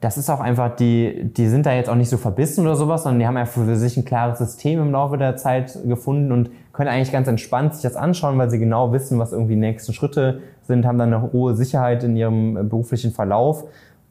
das 0.00 0.16
ist 0.16 0.30
auch 0.30 0.40
einfach, 0.40 0.76
die, 0.76 1.24
die 1.24 1.48
sind 1.48 1.66
da 1.66 1.72
jetzt 1.72 1.90
auch 1.90 1.96
nicht 1.96 2.08
so 2.08 2.18
verbissen 2.18 2.64
oder 2.64 2.76
sowas, 2.76 3.02
sondern 3.02 3.18
die 3.18 3.26
haben 3.26 3.36
einfach 3.36 3.64
für 3.64 3.76
sich 3.76 3.96
ein 3.96 4.04
klares 4.04 4.38
System 4.38 4.80
im 4.80 4.92
Laufe 4.92 5.18
der 5.18 5.36
Zeit 5.36 5.76
gefunden 5.84 6.30
und 6.30 6.50
können 6.78 6.90
eigentlich 6.90 7.10
ganz 7.10 7.26
entspannt 7.26 7.74
sich 7.74 7.82
das 7.82 7.96
anschauen, 7.96 8.38
weil 8.38 8.50
sie 8.50 8.60
genau 8.60 8.92
wissen, 8.92 9.18
was 9.18 9.32
irgendwie 9.32 9.54
die 9.54 9.60
nächsten 9.60 9.92
Schritte 9.92 10.42
sind, 10.62 10.86
haben 10.86 10.96
dann 10.96 11.12
eine 11.12 11.32
hohe 11.32 11.56
Sicherheit 11.56 12.04
in 12.04 12.14
ihrem 12.14 12.56
äh, 12.56 12.62
beruflichen 12.62 13.10
Verlauf. 13.10 13.64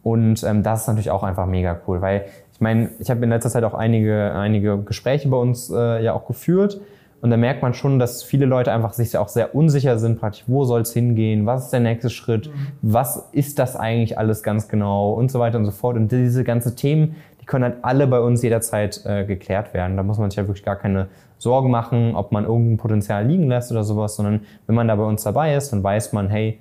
Und 0.03 0.43
ähm, 0.43 0.63
das 0.63 0.81
ist 0.81 0.87
natürlich 0.87 1.09
auch 1.09 1.23
einfach 1.23 1.45
mega 1.45 1.79
cool, 1.87 2.01
weil 2.01 2.25
ich 2.51 2.59
meine, 2.59 2.89
ich 2.99 3.09
habe 3.09 3.23
in 3.23 3.29
letzter 3.29 3.49
Zeit 3.49 3.63
auch 3.63 3.73
einige, 3.73 4.33
einige 4.33 4.79
Gespräche 4.79 5.29
bei 5.29 5.37
uns 5.37 5.69
äh, 5.69 6.03
ja 6.03 6.11
auch 6.11 6.27
geführt. 6.27 6.81
Und 7.21 7.29
da 7.29 7.37
merkt 7.37 7.61
man 7.61 7.73
schon, 7.73 7.99
dass 7.99 8.21
viele 8.21 8.45
Leute 8.45 8.73
einfach 8.73 8.91
sich 8.91 9.17
auch 9.17 9.29
sehr 9.29 9.55
unsicher 9.55 9.97
sind, 9.97 10.19
praktisch, 10.19 10.43
wo 10.47 10.65
soll 10.65 10.81
es 10.81 10.91
hingehen, 10.91 11.45
was 11.45 11.65
ist 11.65 11.73
der 11.73 11.79
nächste 11.79 12.09
Schritt, 12.09 12.47
mhm. 12.47 12.67
was 12.81 13.29
ist 13.31 13.59
das 13.59 13.77
eigentlich 13.77 14.17
alles 14.17 14.43
ganz 14.43 14.67
genau 14.67 15.13
und 15.13 15.31
so 15.31 15.39
weiter 15.39 15.57
und 15.57 15.65
so 15.65 15.71
fort. 15.71 15.95
Und 15.95 16.11
diese 16.11 16.43
ganzen 16.43 16.75
Themen, 16.75 17.15
die 17.39 17.45
können 17.45 17.63
halt 17.63 17.77
alle 17.83 18.07
bei 18.07 18.19
uns 18.19 18.41
jederzeit 18.43 19.05
äh, 19.05 19.23
geklärt 19.23 19.73
werden. 19.73 19.95
Da 19.95 20.03
muss 20.03 20.17
man 20.17 20.29
sich 20.29 20.37
ja 20.37 20.45
wirklich 20.45 20.65
gar 20.65 20.75
keine 20.75 21.07
Sorgen 21.37 21.69
machen, 21.69 22.15
ob 22.15 22.31
man 22.31 22.45
irgendein 22.45 22.77
Potenzial 22.77 23.25
liegen 23.25 23.47
lässt 23.47 23.71
oder 23.71 23.83
sowas, 23.83 24.15
sondern 24.15 24.41
wenn 24.65 24.75
man 24.75 24.87
da 24.87 24.95
bei 24.95 25.03
uns 25.03 25.23
dabei 25.23 25.55
ist, 25.55 25.71
dann 25.71 25.83
weiß 25.83 26.13
man, 26.13 26.29
hey, 26.29 26.59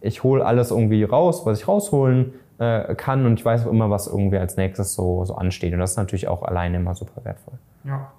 ich 0.00 0.22
hole 0.22 0.44
alles 0.44 0.70
irgendwie 0.70 1.04
raus, 1.04 1.46
was 1.46 1.60
ich 1.60 1.68
rausholen 1.68 2.34
äh, 2.58 2.94
kann 2.94 3.24
und 3.26 3.38
ich 3.38 3.44
weiß 3.44 3.66
auch 3.66 3.70
immer, 3.70 3.90
was 3.90 4.08
irgendwie 4.08 4.38
als 4.38 4.56
nächstes 4.56 4.94
so, 4.94 5.24
so 5.24 5.36
ansteht. 5.36 5.72
Und 5.72 5.78
das 5.78 5.92
ist 5.92 5.96
natürlich 5.96 6.28
auch 6.28 6.42
alleine 6.42 6.78
immer 6.78 6.94
super 6.94 7.24
wertvoll. 7.24 7.54
Ja. 7.84 8.12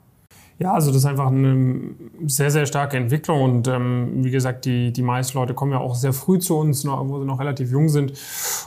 Ja, 0.60 0.74
also 0.74 0.92
das 0.92 0.98
ist 0.98 1.06
einfach 1.06 1.28
eine 1.28 1.96
sehr, 2.28 2.52
sehr 2.52 2.66
starke 2.68 2.96
Entwicklung 2.96 3.42
und 3.42 3.68
ähm, 3.68 4.24
wie 4.24 4.30
gesagt, 4.30 4.66
die, 4.66 4.94
die 4.94 5.02
meisten 5.02 5.38
Leute 5.38 5.56
kommen 5.56 5.72
ja 5.72 5.80
auch 5.80 5.96
sehr 5.96 6.14
früh 6.14 6.38
zu 6.38 6.58
uns, 6.58 6.84
noch, 6.84 7.08
wo 7.10 7.20
sie 7.20 7.26
noch 7.26 7.40
relativ 7.40 7.72
jung 7.72 7.90
sind 7.90 8.14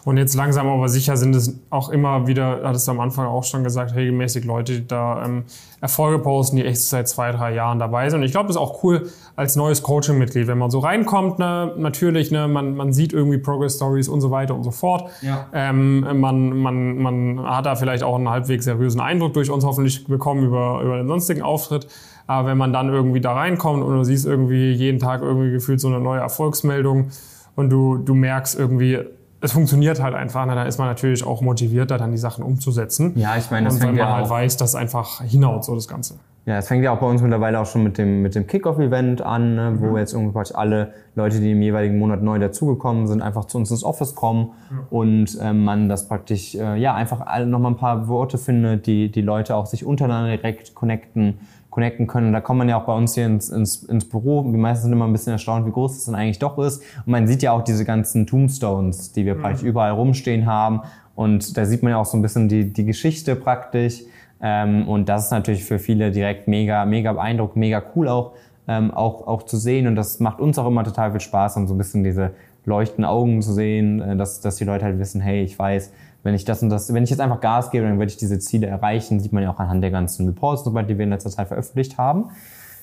und 0.04 0.16
jetzt 0.16 0.34
langsam 0.34 0.66
aber 0.66 0.88
sicher 0.88 1.16
sind 1.16 1.34
es 1.36 1.54
auch 1.70 1.88
immer 1.88 2.26
wieder, 2.26 2.60
hattest 2.64 2.88
du 2.88 2.92
am 2.92 3.00
Anfang 3.00 3.26
auch 3.26 3.44
schon 3.44 3.62
gesagt, 3.62 3.94
regelmäßig 3.94 4.44
Leute, 4.44 4.80
die 4.80 4.86
da 4.86 5.24
ähm, 5.24 5.44
Erfolge 5.80 6.18
posten, 6.18 6.56
die 6.56 6.64
echt 6.64 6.80
seit 6.80 7.08
zwei, 7.08 7.30
drei 7.30 7.54
Jahren 7.54 7.78
dabei 7.78 8.10
sind 8.10 8.18
und 8.18 8.26
ich 8.26 8.32
glaube, 8.32 8.48
das 8.48 8.56
ist 8.56 8.62
auch 8.62 8.82
cool 8.82 9.08
als 9.36 9.54
neues 9.54 9.82
Coaching-Mitglied, 9.82 10.48
wenn 10.48 10.58
man 10.58 10.70
so 10.70 10.80
reinkommt, 10.80 11.38
ne, 11.38 11.72
natürlich, 11.76 12.32
ne, 12.32 12.48
man, 12.48 12.74
man 12.74 12.92
sieht 12.92 13.12
irgendwie 13.12 13.38
Progress-Stories 13.38 14.08
und 14.08 14.20
so 14.20 14.30
weiter 14.32 14.54
und 14.54 14.64
so 14.64 14.70
fort. 14.72 15.10
Ja. 15.22 15.46
Ähm, 15.52 16.00
man, 16.20 16.58
man, 16.58 16.98
man 16.98 17.46
hat 17.46 17.66
da 17.66 17.76
vielleicht 17.76 18.02
auch 18.02 18.16
einen 18.16 18.28
halbwegs 18.28 18.64
seriösen 18.64 19.00
Eindruck 19.00 19.34
durch 19.34 19.50
uns 19.50 19.64
hoffentlich 19.64 20.06
bekommen 20.06 20.44
über, 20.44 20.80
über 20.82 20.96
den 20.96 21.06
sonstigen 21.06 21.42
Auftritt 21.42 21.75
Fortschritt. 21.76 21.86
Aber 22.26 22.48
wenn 22.48 22.58
man 22.58 22.72
dann 22.72 22.88
irgendwie 22.88 23.20
da 23.20 23.34
reinkommt 23.34 23.84
und 23.84 23.94
du 23.94 24.04
siehst 24.04 24.26
irgendwie 24.26 24.72
jeden 24.72 24.98
Tag 24.98 25.22
irgendwie 25.22 25.52
gefühlt 25.52 25.80
so 25.80 25.88
eine 25.88 26.00
neue 26.00 26.20
Erfolgsmeldung 26.20 27.10
und 27.54 27.70
du, 27.70 27.98
du 27.98 28.14
merkst 28.14 28.58
irgendwie, 28.58 28.98
es 29.40 29.52
funktioniert 29.52 30.02
halt 30.02 30.14
einfach, 30.14 30.44
na, 30.46 30.54
dann 30.54 30.66
ist 30.66 30.78
man 30.78 30.88
natürlich 30.88 31.24
auch 31.24 31.40
motivierter, 31.40 31.98
dann 31.98 32.10
die 32.10 32.18
Sachen 32.18 32.42
umzusetzen. 32.42 33.12
Ja, 33.14 33.36
ich 33.36 33.50
meine, 33.50 33.66
das 33.66 33.74
und 33.74 33.82
wenn 33.82 33.88
man 33.90 33.98
ja 33.98 34.16
halt 34.16 34.28
weiß, 34.28 34.56
dass 34.56 34.74
einfach 34.74 35.22
hinhaut 35.22 35.64
so 35.64 35.74
das 35.74 35.86
Ganze. 35.86 36.14
Ja, 36.46 36.58
es 36.58 36.68
fängt 36.68 36.84
ja 36.84 36.92
auch 36.92 37.00
bei 37.00 37.06
uns 37.06 37.22
mittlerweile 37.22 37.58
auch 37.58 37.66
schon 37.66 37.82
mit 37.82 37.98
dem, 37.98 38.22
mit 38.22 38.36
dem 38.36 38.46
Kickoff-Event 38.46 39.20
an, 39.20 39.56
ne, 39.56 39.76
wo 39.78 39.86
mhm. 39.86 39.96
jetzt 39.96 40.12
irgendwie 40.12 40.32
praktisch 40.32 40.54
alle 40.54 40.92
Leute, 41.16 41.40
die 41.40 41.50
im 41.50 41.60
jeweiligen 41.60 41.98
Monat 41.98 42.22
neu 42.22 42.38
dazugekommen 42.38 43.08
sind, 43.08 43.20
einfach 43.20 43.46
zu 43.46 43.58
uns 43.58 43.72
ins 43.72 43.82
Office 43.82 44.14
kommen 44.14 44.52
mhm. 44.70 44.78
und 44.90 45.38
ähm, 45.42 45.64
man 45.64 45.88
das 45.88 46.06
praktisch, 46.06 46.54
äh, 46.54 46.76
ja, 46.76 46.94
einfach 46.94 47.44
nochmal 47.44 47.72
ein 47.72 47.76
paar 47.76 48.06
Worte 48.06 48.38
findet, 48.38 48.86
die 48.86 49.10
die 49.10 49.22
Leute 49.22 49.56
auch 49.56 49.66
sich 49.66 49.84
untereinander 49.84 50.36
direkt 50.36 50.76
connecten 50.76 51.40
connecten 51.76 52.06
können. 52.06 52.32
Da 52.32 52.40
kommt 52.40 52.56
man 52.56 52.70
ja 52.70 52.80
auch 52.80 52.86
bei 52.86 52.94
uns 52.94 53.14
hier 53.14 53.26
ins, 53.26 53.50
ins, 53.50 53.82
ins 53.82 54.08
Büro. 54.08 54.42
Die 54.50 54.56
meisten 54.56 54.84
sind 54.84 54.92
immer 54.94 55.04
ein 55.04 55.12
bisschen 55.12 55.32
erstaunt, 55.32 55.66
wie 55.66 55.70
groß 55.70 55.92
das 55.92 56.06
dann 56.06 56.14
eigentlich 56.14 56.38
doch 56.38 56.56
ist. 56.58 56.82
Und 57.04 57.08
man 57.08 57.26
sieht 57.26 57.42
ja 57.42 57.52
auch 57.52 57.60
diese 57.60 57.84
ganzen 57.84 58.26
Tombstones, 58.26 59.12
die 59.12 59.26
wir 59.26 59.34
mhm. 59.34 59.42
praktisch 59.42 59.62
überall 59.62 59.90
rumstehen 59.90 60.46
haben. 60.46 60.80
Und 61.14 61.54
da 61.54 61.66
sieht 61.66 61.82
man 61.82 61.90
ja 61.90 61.98
auch 61.98 62.06
so 62.06 62.16
ein 62.16 62.22
bisschen 62.22 62.48
die, 62.48 62.72
die 62.72 62.86
Geschichte 62.86 63.36
praktisch. 63.36 64.04
Ähm, 64.40 64.88
und 64.88 65.10
das 65.10 65.26
ist 65.26 65.32
natürlich 65.32 65.64
für 65.66 65.78
viele 65.78 66.10
direkt 66.10 66.48
mega, 66.48 66.86
mega 66.86 67.12
beeindruckend, 67.12 67.56
mega 67.56 67.82
cool 67.94 68.08
auch, 68.08 68.32
ähm, 68.66 68.90
auch, 68.90 69.26
auch 69.26 69.42
zu 69.42 69.58
sehen. 69.58 69.86
Und 69.86 69.96
das 69.96 70.18
macht 70.18 70.40
uns 70.40 70.58
auch 70.58 70.66
immer 70.66 70.82
total 70.82 71.10
viel 71.10 71.20
Spaß, 71.20 71.58
und 71.58 71.66
so 71.66 71.74
ein 71.74 71.78
bisschen 71.78 72.04
diese 72.04 72.30
leuchtenden 72.64 73.04
Augen 73.04 73.42
zu 73.42 73.52
sehen, 73.52 74.00
äh, 74.00 74.16
dass, 74.16 74.40
dass 74.40 74.56
die 74.56 74.64
Leute 74.64 74.86
halt 74.86 74.98
wissen, 74.98 75.20
hey, 75.20 75.42
ich 75.42 75.58
weiß, 75.58 75.92
wenn 76.26 76.34
ich 76.34 76.44
das 76.44 76.62
und 76.62 76.68
das, 76.68 76.92
wenn 76.92 77.04
ich 77.04 77.10
jetzt 77.10 77.20
einfach 77.20 77.40
Gas 77.40 77.70
gebe, 77.70 77.86
dann 77.86 77.98
werde 77.98 78.10
ich 78.10 78.16
diese 78.16 78.38
Ziele 78.38 78.66
erreichen, 78.66 79.20
sieht 79.20 79.32
man 79.32 79.42
ja 79.42 79.50
auch 79.50 79.58
anhand 79.58 79.82
der 79.82 79.92
ganzen 79.92 80.26
Reports, 80.26 80.64
die 80.64 80.98
wir 80.98 81.04
in 81.04 81.10
letzter 81.10 81.30
Zeit 81.30 81.48
veröffentlicht 81.48 81.96
haben. 81.96 82.26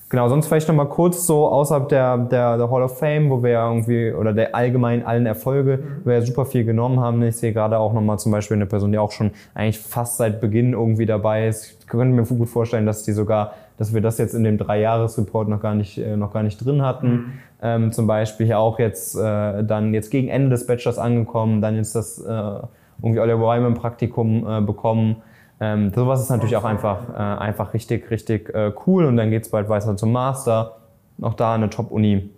Genau, 0.10 0.29
sonst 0.29 0.47
vielleicht 0.47 0.67
nochmal 0.67 0.89
kurz 0.89 1.25
so 1.25 1.47
außerhalb 1.47 1.89
der, 1.89 2.17
der, 2.19 2.58
der 2.58 2.69
Hall 2.69 2.84
of 2.84 2.99
Fame, 2.99 3.32
wo 3.32 3.41
wir 3.41 3.49
ja 3.49 3.67
irgendwie, 3.67 4.12
oder 4.12 4.32
der 4.32 4.53
allgemein 4.53 5.03
allen 5.06 5.25
Erfolge, 5.25 5.79
wo 6.03 6.12
wir 6.12 6.19
ja 6.19 6.21
super 6.21 6.45
viel 6.45 6.63
genommen 6.63 6.99
haben. 6.99 7.23
Ich 7.23 7.38
sehe 7.38 7.51
gerade 7.51 7.79
auch 7.79 7.93
nochmal 7.93 8.19
zum 8.19 8.32
Beispiel 8.32 8.56
eine 8.56 8.67
Person, 8.67 8.91
die 8.91 8.99
auch 8.99 9.12
schon 9.12 9.32
eigentlich 9.56 9.79
fast 9.79 10.17
seit 10.17 10.39
Beginn 10.39 10.73
irgendwie 10.73 11.08
dabei 11.08 11.47
ist. 11.47 11.77
Ich 11.79 11.88
könnte 11.88 12.15
mir 12.15 12.23
gut 12.25 12.47
vorstellen, 12.47 12.86
dass 12.86 13.03
die 13.03 13.12
sogar, 13.12 13.53
dass 13.77 13.93
wir 13.93 14.01
das 14.01 14.19
jetzt 14.19 14.36
in 14.36 14.43
dem 14.43 14.60
Drei-Jahres-Report 14.60 15.49
noch 15.49 15.60
gar 15.60 15.73
nicht, 15.73 15.97
äh, 15.97 16.15
noch 16.15 16.32
gar 16.32 16.43
nicht 16.43 16.63
drin 16.63 16.84
hatten. 16.84 17.10
Mhm. 17.10 17.25
Ähm, 17.63 17.91
zum 17.91 18.06
Beispiel 18.06 18.45
hier 18.45 18.60
auch 18.60 18.77
jetzt, 18.77 19.15
äh, 19.15 19.63
dann 19.63 19.95
jetzt 19.95 20.12
gegen 20.12 20.27
Ende 20.27 20.51
des 20.51 20.67
Bachelors 20.67 20.99
angekommen, 20.99 21.60
dann 21.60 21.75
jetzt 21.75 21.95
das, 21.95 22.19
äh, 22.19 22.60
irgendwie 23.01 23.19
Oliver 23.19 23.39
Wyman 23.39 23.73
Praktikum 23.73 24.47
äh, 24.47 24.62
bekommen. 24.62 25.17
Ähm, 25.60 25.91
sowas 25.93 26.21
ist 26.21 26.29
natürlich 26.29 26.56
auch 26.58 26.63
einfach, 26.63 27.10
äh, 27.10 27.17
einfach 27.17 27.73
richtig, 27.73 28.10
richtig 28.12 28.53
äh, 28.53 28.71
cool 28.86 29.06
und 29.06 29.17
dann 29.17 29.29
geht's 29.29 29.49
bald 29.49 29.69
weiter 29.69 29.95
zum 29.95 30.12
Master. 30.12 30.77
Noch 31.17 31.36
da 31.36 31.53
eine 31.53 31.69
Top-Uni. 31.69 32.29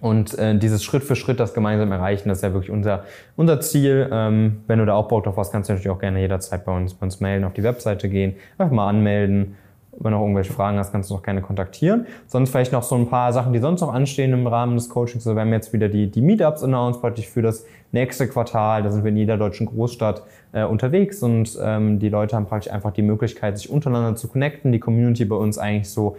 Und 0.00 0.38
äh, 0.38 0.56
dieses 0.56 0.84
Schritt 0.84 1.02
für 1.02 1.16
Schritt 1.16 1.40
das 1.40 1.54
gemeinsam 1.54 1.90
erreichen, 1.90 2.28
das 2.28 2.38
ist 2.38 2.42
ja 2.42 2.52
wirklich 2.52 2.70
unser, 2.70 3.04
unser 3.36 3.60
Ziel. 3.60 4.08
Ähm, 4.12 4.62
wenn 4.66 4.78
du 4.78 4.86
da 4.86 4.94
auch 4.94 5.08
Bock 5.08 5.24
drauf 5.24 5.36
hast, 5.36 5.50
kannst 5.50 5.68
du 5.68 5.72
natürlich 5.72 5.90
auch 5.90 5.98
gerne 5.98 6.20
jederzeit 6.20 6.64
bei 6.64 6.76
uns, 6.76 6.94
bei 6.94 7.04
uns 7.04 7.20
melden, 7.20 7.44
auf 7.44 7.52
die 7.52 7.64
Webseite 7.64 8.08
gehen, 8.08 8.36
einfach 8.58 8.74
mal 8.74 8.88
anmelden. 8.88 9.56
Wenn 9.92 10.12
du 10.12 10.18
noch 10.18 10.22
irgendwelche 10.22 10.52
Fragen 10.52 10.78
hast, 10.78 10.92
kannst 10.92 11.10
du 11.10 11.14
noch 11.14 11.22
gerne 11.22 11.42
kontaktieren. 11.42 12.06
Sonst 12.26 12.50
vielleicht 12.50 12.72
noch 12.72 12.82
so 12.82 12.94
ein 12.94 13.08
paar 13.08 13.32
Sachen, 13.32 13.52
die 13.52 13.58
sonst 13.58 13.80
noch 13.80 13.92
anstehen 13.92 14.32
im 14.32 14.46
Rahmen 14.46 14.76
des 14.76 14.88
Coachings. 14.88 15.26
Also 15.26 15.36
wir 15.36 15.40
haben 15.40 15.52
jetzt 15.52 15.72
wieder 15.72 15.88
die, 15.88 16.08
die 16.08 16.20
Meetups 16.20 16.62
announced, 16.62 17.00
praktisch 17.00 17.26
für 17.26 17.42
das 17.42 17.64
nächste 17.90 18.28
Quartal. 18.28 18.82
Da 18.82 18.90
sind 18.90 19.02
wir 19.02 19.10
in 19.10 19.16
jeder 19.16 19.36
deutschen 19.36 19.66
Großstadt 19.66 20.22
äh, 20.52 20.64
unterwegs 20.64 21.22
und 21.22 21.58
ähm, 21.60 21.98
die 21.98 22.10
Leute 22.10 22.36
haben 22.36 22.46
praktisch 22.46 22.72
einfach 22.72 22.92
die 22.92 23.02
Möglichkeit, 23.02 23.58
sich 23.58 23.70
untereinander 23.70 24.14
zu 24.14 24.28
connecten. 24.28 24.72
Die 24.72 24.80
Community 24.80 25.24
bei 25.24 25.36
uns 25.36 25.58
eigentlich 25.58 25.90
so 25.90 26.16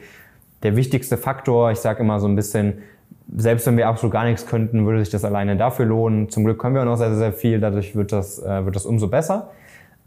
der 0.63 0.75
wichtigste 0.75 1.17
Faktor. 1.17 1.71
Ich 1.71 1.79
sage 1.79 2.01
immer 2.01 2.19
so 2.19 2.27
ein 2.27 2.35
bisschen, 2.35 2.79
selbst 3.35 3.67
wenn 3.67 3.77
wir 3.77 3.87
absolut 3.87 4.11
gar 4.11 4.25
nichts 4.25 4.45
könnten, 4.45 4.85
würde 4.85 4.99
sich 4.99 5.09
das 5.09 5.23
alleine 5.23 5.55
dafür 5.55 5.85
lohnen. 5.85 6.29
Zum 6.29 6.43
Glück 6.43 6.59
können 6.59 6.75
wir 6.75 6.81
auch 6.81 6.85
noch 6.85 6.97
sehr, 6.97 7.15
sehr 7.15 7.33
viel. 7.33 7.59
Dadurch 7.59 7.95
wird 7.95 8.11
das, 8.11 8.39
äh, 8.39 8.65
wird 8.65 8.75
das 8.75 8.85
umso 8.85 9.07
besser. 9.07 9.51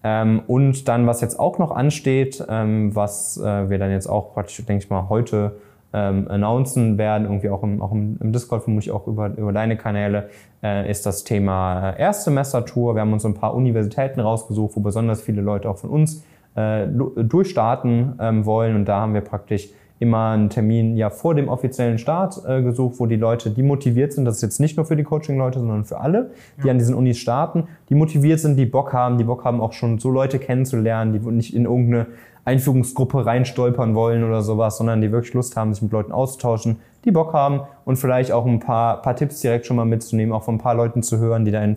Ähm, 0.05 0.43
und 0.47 0.89
dann, 0.89 1.07
was 1.07 1.21
jetzt 1.21 1.39
auch 1.39 1.59
noch 1.59 1.71
ansteht, 1.71 2.45
ähm, 2.49 2.95
was 2.95 3.39
äh, 3.39 3.71
wir 3.71 3.79
dann 3.79 3.91
jetzt 3.91 4.09
auch 4.09 4.35
praktisch, 4.35 4.65
denke 4.67 4.85
ich 4.85 4.91
mal, 4.91 5.09
heute 5.09 5.57
ähm, 5.93 6.27
announcen 6.29 6.99
werden, 6.99 7.25
irgendwie 7.25 7.51
auch 7.51 7.63
im, 7.63 7.83
auch 7.83 7.93
im, 7.93 8.33
Discord, 8.33 8.65
vermutlich 8.65 8.91
auch 8.91 9.07
über, 9.07 9.29
über 9.37 9.53
deine 9.53 9.77
Kanäle, 9.77 10.31
äh, 10.63 10.91
ist 10.91 11.07
das 11.07 11.25
Thema 11.25 11.91
äh, 11.91 12.01
Erstsemester-Tour. 12.01 12.95
Wir 12.95 13.03
haben 13.03 13.13
uns 13.13 13.25
ein 13.27 13.35
paar 13.35 13.55
Universitäten 13.55 14.21
rausgesucht, 14.21 14.77
wo 14.77 14.81
besonders 14.81 15.23
viele 15.23 15.43
Leute 15.43 15.69
auch 15.69 15.79
von 15.79 15.91
uns 15.91 16.25
äh, 16.55 16.87
durchstarten 16.87 18.19
ähm, 18.21 18.47
wollen. 18.47 18.75
Und 18.75 18.87
da 18.87 19.01
haben 19.01 19.15
wir 19.15 19.21
praktisch 19.21 19.69
immer 20.03 20.31
einen 20.31 20.51
Termin 20.51 20.97
ja 20.97 21.09
vor 21.09 21.35
dem 21.35 21.49
offiziellen 21.49 21.97
Start 21.97 22.43
äh, 22.47 22.61
gesucht, 22.61 22.97
wo 22.99 23.07
die 23.07 23.17
Leute, 23.17 23.51
die 23.51 23.63
motiviert 23.63 24.13
sind, 24.13 24.25
das 24.25 24.37
ist 24.37 24.43
jetzt 24.43 24.61
nicht 24.61 24.77
nur 24.77 24.85
für 24.85 24.97
die 24.97 25.05
Coaching-Leute, 25.05 25.61
sondern 25.61 25.85
für 25.85 26.01
alle, 26.01 26.33
die 26.63 26.67
ja. 26.67 26.73
an 26.73 26.79
diesen 26.79 26.95
Unis 26.95 27.19
starten, 27.19 27.69
die 27.89 27.95
motiviert 27.95 28.41
sind, 28.41 28.57
die 28.57 28.67
Bock 28.67 28.93
haben, 28.93 29.17
die 29.17 29.25
Bock 29.25 29.45
haben 29.45 29.61
auch 29.61 29.73
schon 29.73 29.99
so 29.99 30.11
Leute 30.11 30.39
kennenzulernen, 30.39 31.13
die 31.13 31.21
nicht 31.31 31.55
in 31.55 31.65
irgendeine 31.65 32.07
Einführungsgruppe 32.45 33.25
reinstolpern 33.25 33.95
wollen 33.95 34.25
oder 34.25 34.43
sowas, 34.43 34.77
sondern 34.77 35.01
die 35.01 35.13
wirklich 35.13 35.33
Lust 35.35 35.57
haben, 35.57 35.73
sich 35.73 35.83
mit 35.83 35.93
Leuten 35.93 36.13
auszutauschen, 36.13 36.81
die 37.05 37.13
Bock 37.13 37.33
haben 37.33 37.61
und 37.85 37.97
vielleicht 37.97 38.33
auch 38.33 38.45
ein 38.45 38.59
paar, 38.59 39.01
paar 39.01 39.15
Tipps 39.15 39.41
direkt 39.41 39.67
schon 39.67 39.77
mal 39.77 39.85
mitzunehmen, 39.85 40.35
auch 40.35 40.43
von 40.43 40.57
ein 40.57 40.59
paar 40.59 40.75
Leuten 40.75 41.03
zu 41.03 41.19
hören, 41.19 41.45
die 41.45 41.53
da 41.53 41.63
in 41.63 41.77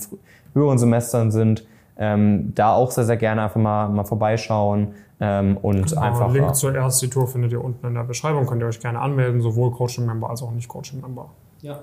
höheren 0.54 0.78
Semestern 0.78 1.32
sind. 1.32 1.66
Ähm, 1.98 2.54
da 2.56 2.74
auch 2.74 2.92
sehr, 2.92 3.06
sehr 3.06 3.18
gerne 3.18 3.44
einfach 3.44 3.60
mal, 3.60 3.88
mal 3.88 4.04
vorbeischauen 4.04 4.90
ähm, 5.22 5.58
und 5.58 5.88
genau, 5.88 6.02
einfach. 6.02 6.34
Link 6.34 6.56
zur 6.56 6.76
ersten 6.76 7.10
Tour 7.10 7.28
findet 7.28 7.54
ihr 7.54 7.64
unten 7.64 7.88
in 7.88 7.94
der 7.94 8.04
Beschreibung, 8.04 8.46
könnt 8.46 8.62
ihr 8.62 8.68
euch 8.68 8.80
gerne 8.80 9.00
anmelden, 9.00 9.42
sowohl 9.42 9.72
Coaching-Member 9.72 10.30
als 10.30 10.44
auch 10.44 10.52
nicht 10.52 10.68
Coaching-Member. 10.68 11.30
Ja. 11.62 11.80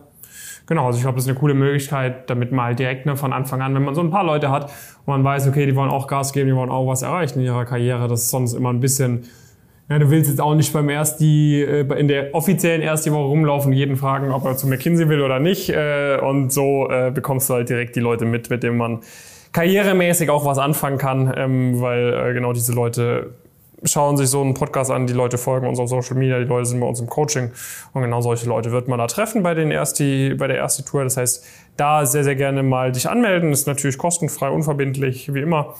Genau, 0.67 0.87
also 0.87 0.97
ich 0.97 1.03
glaube, 1.03 1.17
das 1.17 1.25
ist 1.25 1.31
eine 1.31 1.39
coole 1.39 1.55
Möglichkeit, 1.55 2.31
damit 2.31 2.53
mal 2.53 2.75
direkt 2.75 3.07
ne, 3.07 3.17
von 3.17 3.33
Anfang 3.33 3.63
an, 3.63 3.75
wenn 3.75 3.83
man 3.83 3.95
so 3.95 4.01
ein 4.01 4.11
paar 4.11 4.25
Leute 4.25 4.51
hat 4.51 4.65
und 4.65 5.07
man 5.07 5.25
weiß, 5.25 5.49
okay, 5.49 5.67
die 5.67 5.75
wollen 5.75 5.91
auch 5.91 6.07
Gas 6.07 6.33
geben, 6.33 6.49
die 6.49 6.55
wollen 6.55 6.71
auch 6.71 6.87
was 6.87 7.03
erreichen 7.03 7.41
in 7.41 7.47
ihrer 7.47 7.65
Karriere, 7.65 8.07
das 8.07 8.23
ist 8.23 8.31
sonst 8.31 8.53
immer 8.53 8.71
ein 8.71 8.81
bisschen, 8.81 9.25
ja, 9.89 9.99
du 9.99 10.11
willst 10.11 10.31
jetzt 10.31 10.41
auch 10.41 10.55
nicht 10.55 10.73
beim 10.73 10.89
erst 10.89 11.21
die, 11.21 11.61
äh, 11.63 11.81
in 11.99 12.07
der 12.07 12.35
offiziellen 12.35 12.81
ersten 12.81 13.13
Woche 13.13 13.25
rumlaufen 13.25 13.73
und 13.73 13.77
jeden 13.77 13.97
fragen, 13.97 14.31
ob 14.31 14.45
er 14.45 14.57
zu 14.57 14.69
McKinsey 14.69 15.09
will 15.09 15.21
oder 15.21 15.41
nicht. 15.41 15.71
Äh, 15.71 16.19
und 16.21 16.53
so 16.53 16.89
äh, 16.89 17.11
bekommst 17.11 17.51
du 17.51 17.55
halt 17.55 17.69
direkt 17.69 17.97
die 17.97 18.01
Leute 18.01 18.25
mit, 18.25 18.49
mit 18.49 18.63
denen 18.63 18.77
man 18.77 19.01
karrieremäßig 19.53 20.31
auch 20.31 20.45
was 20.45 20.59
anfangen 20.59 20.99
kann, 20.99 21.33
ähm, 21.37 21.81
weil 21.81 22.35
genau 22.35 22.53
diese 22.53 22.73
Leute 22.73 23.35
schauen 23.85 24.17
sich 24.17 24.29
so 24.29 24.41
einen 24.41 24.55
Podcast 24.55 24.91
an, 24.91 25.07
die 25.07 25.13
Leute 25.13 25.39
folgen 25.39 25.67
uns 25.67 25.79
auf 25.79 25.89
Social 25.89 26.17
Media, 26.17 26.39
die 26.39 26.45
Leute 26.45 26.67
sind 26.67 26.81
bei 26.81 26.87
uns 26.87 27.01
im 27.01 27.09
Coaching 27.09 27.51
und 27.93 28.03
genau 28.03 28.21
solche 28.21 28.47
Leute 28.49 28.71
wird 28.71 28.89
man 28.89 28.99
da 28.99 29.07
treffen 29.07 29.43
bei, 29.43 29.55
den 29.55 29.71
ersten, 29.71 30.37
bei 30.37 30.47
der 30.47 30.59
ersten 30.59 30.85
Tour. 30.85 31.05
Das 31.05 31.17
heißt, 31.17 31.45
da 31.77 32.07
sehr, 32.07 32.25
sehr 32.25 32.37
gerne 32.37 32.63
mal 32.63 32.93
dich 32.93 33.09
anmelden. 33.09 33.53
Ist 33.53 33.67
natürlich 33.67 33.99
kostenfrei, 33.99 34.51
unverbindlich, 34.51 35.33
wie 35.35 35.41
immer. 35.41 35.75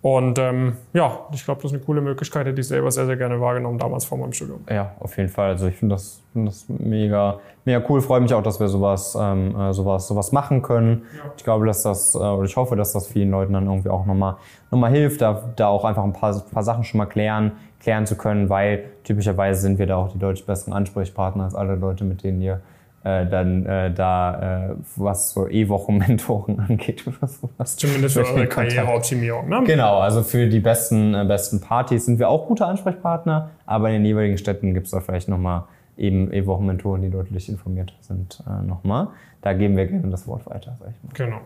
Und 0.00 0.38
ähm, 0.38 0.76
ja, 0.92 1.26
ich 1.32 1.44
glaube, 1.44 1.60
das 1.60 1.72
ist 1.72 1.76
eine 1.76 1.84
coole 1.84 2.00
Möglichkeit, 2.00 2.46
hätte 2.46 2.60
ich 2.60 2.68
selber 2.68 2.90
sehr, 2.92 3.06
sehr 3.06 3.16
gerne 3.16 3.40
wahrgenommen, 3.40 3.78
damals 3.78 4.04
vor 4.04 4.16
meinem 4.16 4.32
Studium. 4.32 4.60
Ja, 4.70 4.92
auf 5.00 5.16
jeden 5.16 5.28
Fall. 5.28 5.48
Also 5.50 5.66
ich 5.66 5.74
finde 5.74 5.96
das, 5.96 6.22
find 6.32 6.46
das 6.46 6.66
mega, 6.68 7.40
mega 7.64 7.82
cool. 7.88 8.00
Freue 8.00 8.20
mich 8.20 8.32
auch, 8.32 8.42
dass 8.42 8.60
wir 8.60 8.68
sowas, 8.68 9.18
ähm, 9.20 9.58
äh, 9.58 9.72
sowas, 9.72 10.06
sowas 10.06 10.30
machen 10.30 10.62
können. 10.62 11.02
Ja. 11.16 11.32
Ich 11.36 11.42
glaube, 11.42 11.66
dass 11.66 11.82
das, 11.82 12.14
äh, 12.14 12.18
oder 12.18 12.44
ich 12.44 12.56
hoffe, 12.56 12.76
dass 12.76 12.92
das 12.92 13.08
vielen 13.08 13.32
Leuten 13.32 13.54
dann 13.54 13.66
irgendwie 13.66 13.88
auch 13.88 14.06
nochmal 14.06 14.36
noch 14.70 14.78
mal 14.78 14.90
hilft, 14.90 15.20
da, 15.20 15.50
da 15.56 15.66
auch 15.66 15.84
einfach 15.84 16.04
ein 16.04 16.12
paar, 16.12 16.32
paar 16.52 16.62
Sachen 16.62 16.84
schon 16.84 16.98
mal 16.98 17.06
klären, 17.06 17.52
klären 17.80 18.06
zu 18.06 18.16
können, 18.16 18.48
weil 18.48 18.84
typischerweise 19.02 19.60
sind 19.60 19.80
wir 19.80 19.86
da 19.86 19.96
auch 19.96 20.12
die 20.12 20.18
deutlich 20.18 20.46
besseren 20.46 20.74
Ansprechpartner 20.74 21.44
als 21.44 21.56
alle 21.56 21.74
Leute, 21.74 22.04
mit 22.04 22.22
denen 22.22 22.40
ihr 22.40 22.60
äh, 23.08 23.26
dann 23.26 23.64
äh, 23.64 23.92
da, 23.92 24.68
äh, 24.70 24.74
was 24.96 25.30
so 25.30 25.48
E-Wochen-Mentoren 25.48 26.60
angeht 26.68 27.06
oder 27.06 27.26
sowas. 27.26 27.76
Zumindest 27.76 28.16
für 28.16 28.26
eure 28.26 28.46
Karriereoptimierung, 28.46 29.48
ne? 29.48 29.62
Genau, 29.64 29.98
also 29.98 30.22
für 30.22 30.46
die 30.46 30.60
besten, 30.60 31.14
äh, 31.14 31.24
besten 31.24 31.60
Partys 31.60 32.04
sind 32.04 32.18
wir 32.18 32.28
auch 32.28 32.46
gute 32.46 32.66
Ansprechpartner, 32.66 33.50
aber 33.64 33.88
in 33.88 33.94
den 33.94 34.04
jeweiligen 34.04 34.36
Städten 34.36 34.74
gibt 34.74 34.86
es 34.86 34.92
da 34.92 35.00
vielleicht 35.00 35.28
nochmal 35.28 35.64
eben 35.96 36.32
E-Wochen-Mentoren, 36.32 37.00
die 37.00 37.10
deutlich 37.10 37.48
informiert 37.48 37.94
sind, 38.00 38.42
äh, 38.46 38.62
nochmal. 38.62 39.08
Da 39.40 39.54
geben 39.54 39.76
wir 39.76 39.86
gerne 39.86 40.08
das 40.10 40.26
Wort 40.26 40.46
weiter, 40.46 40.76
sag 40.78 40.88
ich 40.90 41.02
mal. 41.02 41.12
Genau. 41.14 41.40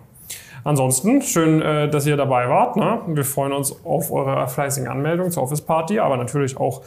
Ansonsten 0.65 1.23
schön, 1.23 1.63
äh, 1.63 1.89
dass 1.89 2.07
ihr 2.07 2.17
dabei 2.17 2.49
wart. 2.49 2.77
Ne? 2.77 3.01
Wir 3.09 3.25
freuen 3.25 3.53
uns 3.53 3.85
auf 3.85 4.11
eure 4.11 4.49
fleißigen 4.49 4.89
Anmeldungen 4.89 5.31
zur 5.31 5.43
Office 5.43 5.61
Party, 5.61 6.01
aber 6.01 6.17
natürlich 6.17 6.57
auch 6.57 6.83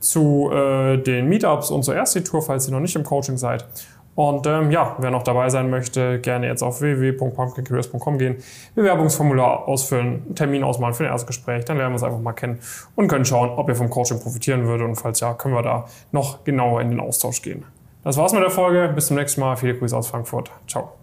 zu 0.00 0.50
äh, 0.52 0.96
den 0.98 1.28
Meetups 1.28 1.70
und 1.70 1.82
zur 1.82 1.94
erste 1.94 2.22
Tour, 2.22 2.42
falls 2.42 2.68
ihr 2.68 2.72
noch 2.72 2.80
nicht 2.80 2.96
im 2.96 3.04
Coaching 3.04 3.36
seid. 3.36 3.64
Und 4.18 4.48
ähm, 4.48 4.72
ja, 4.72 4.96
wer 4.98 5.12
noch 5.12 5.22
dabei 5.22 5.48
sein 5.48 5.70
möchte, 5.70 6.18
gerne 6.18 6.48
jetzt 6.48 6.60
auf 6.62 6.80
www.pumpkincareers.com 6.80 8.18
gehen, 8.18 8.38
Bewerbungsformular 8.74 9.68
ausfüllen, 9.68 10.34
Termin 10.34 10.64
ausmalen 10.64 10.92
für 10.92 11.04
ein 11.04 11.10
Erstgespräch, 11.12 11.64
dann 11.66 11.76
lernen 11.76 11.92
wir 11.92 11.98
uns 11.98 12.02
einfach 12.02 12.18
mal 12.18 12.32
kennen 12.32 12.58
und 12.96 13.06
können 13.06 13.24
schauen, 13.24 13.50
ob 13.50 13.68
ihr 13.68 13.76
vom 13.76 13.90
Coaching 13.90 14.18
profitieren 14.18 14.66
würdet 14.66 14.88
und 14.88 14.96
falls 14.96 15.20
ja, 15.20 15.34
können 15.34 15.54
wir 15.54 15.62
da 15.62 15.84
noch 16.10 16.42
genauer 16.42 16.80
in 16.80 16.90
den 16.90 16.98
Austausch 16.98 17.42
gehen. 17.42 17.64
Das 18.02 18.16
war's 18.16 18.32
mit 18.32 18.42
der 18.42 18.50
Folge. 18.50 18.90
Bis 18.92 19.06
zum 19.06 19.16
nächsten 19.16 19.40
Mal. 19.40 19.56
Viele 19.56 19.76
Grüße 19.76 19.96
aus 19.96 20.08
Frankfurt. 20.08 20.50
Ciao. 20.66 20.97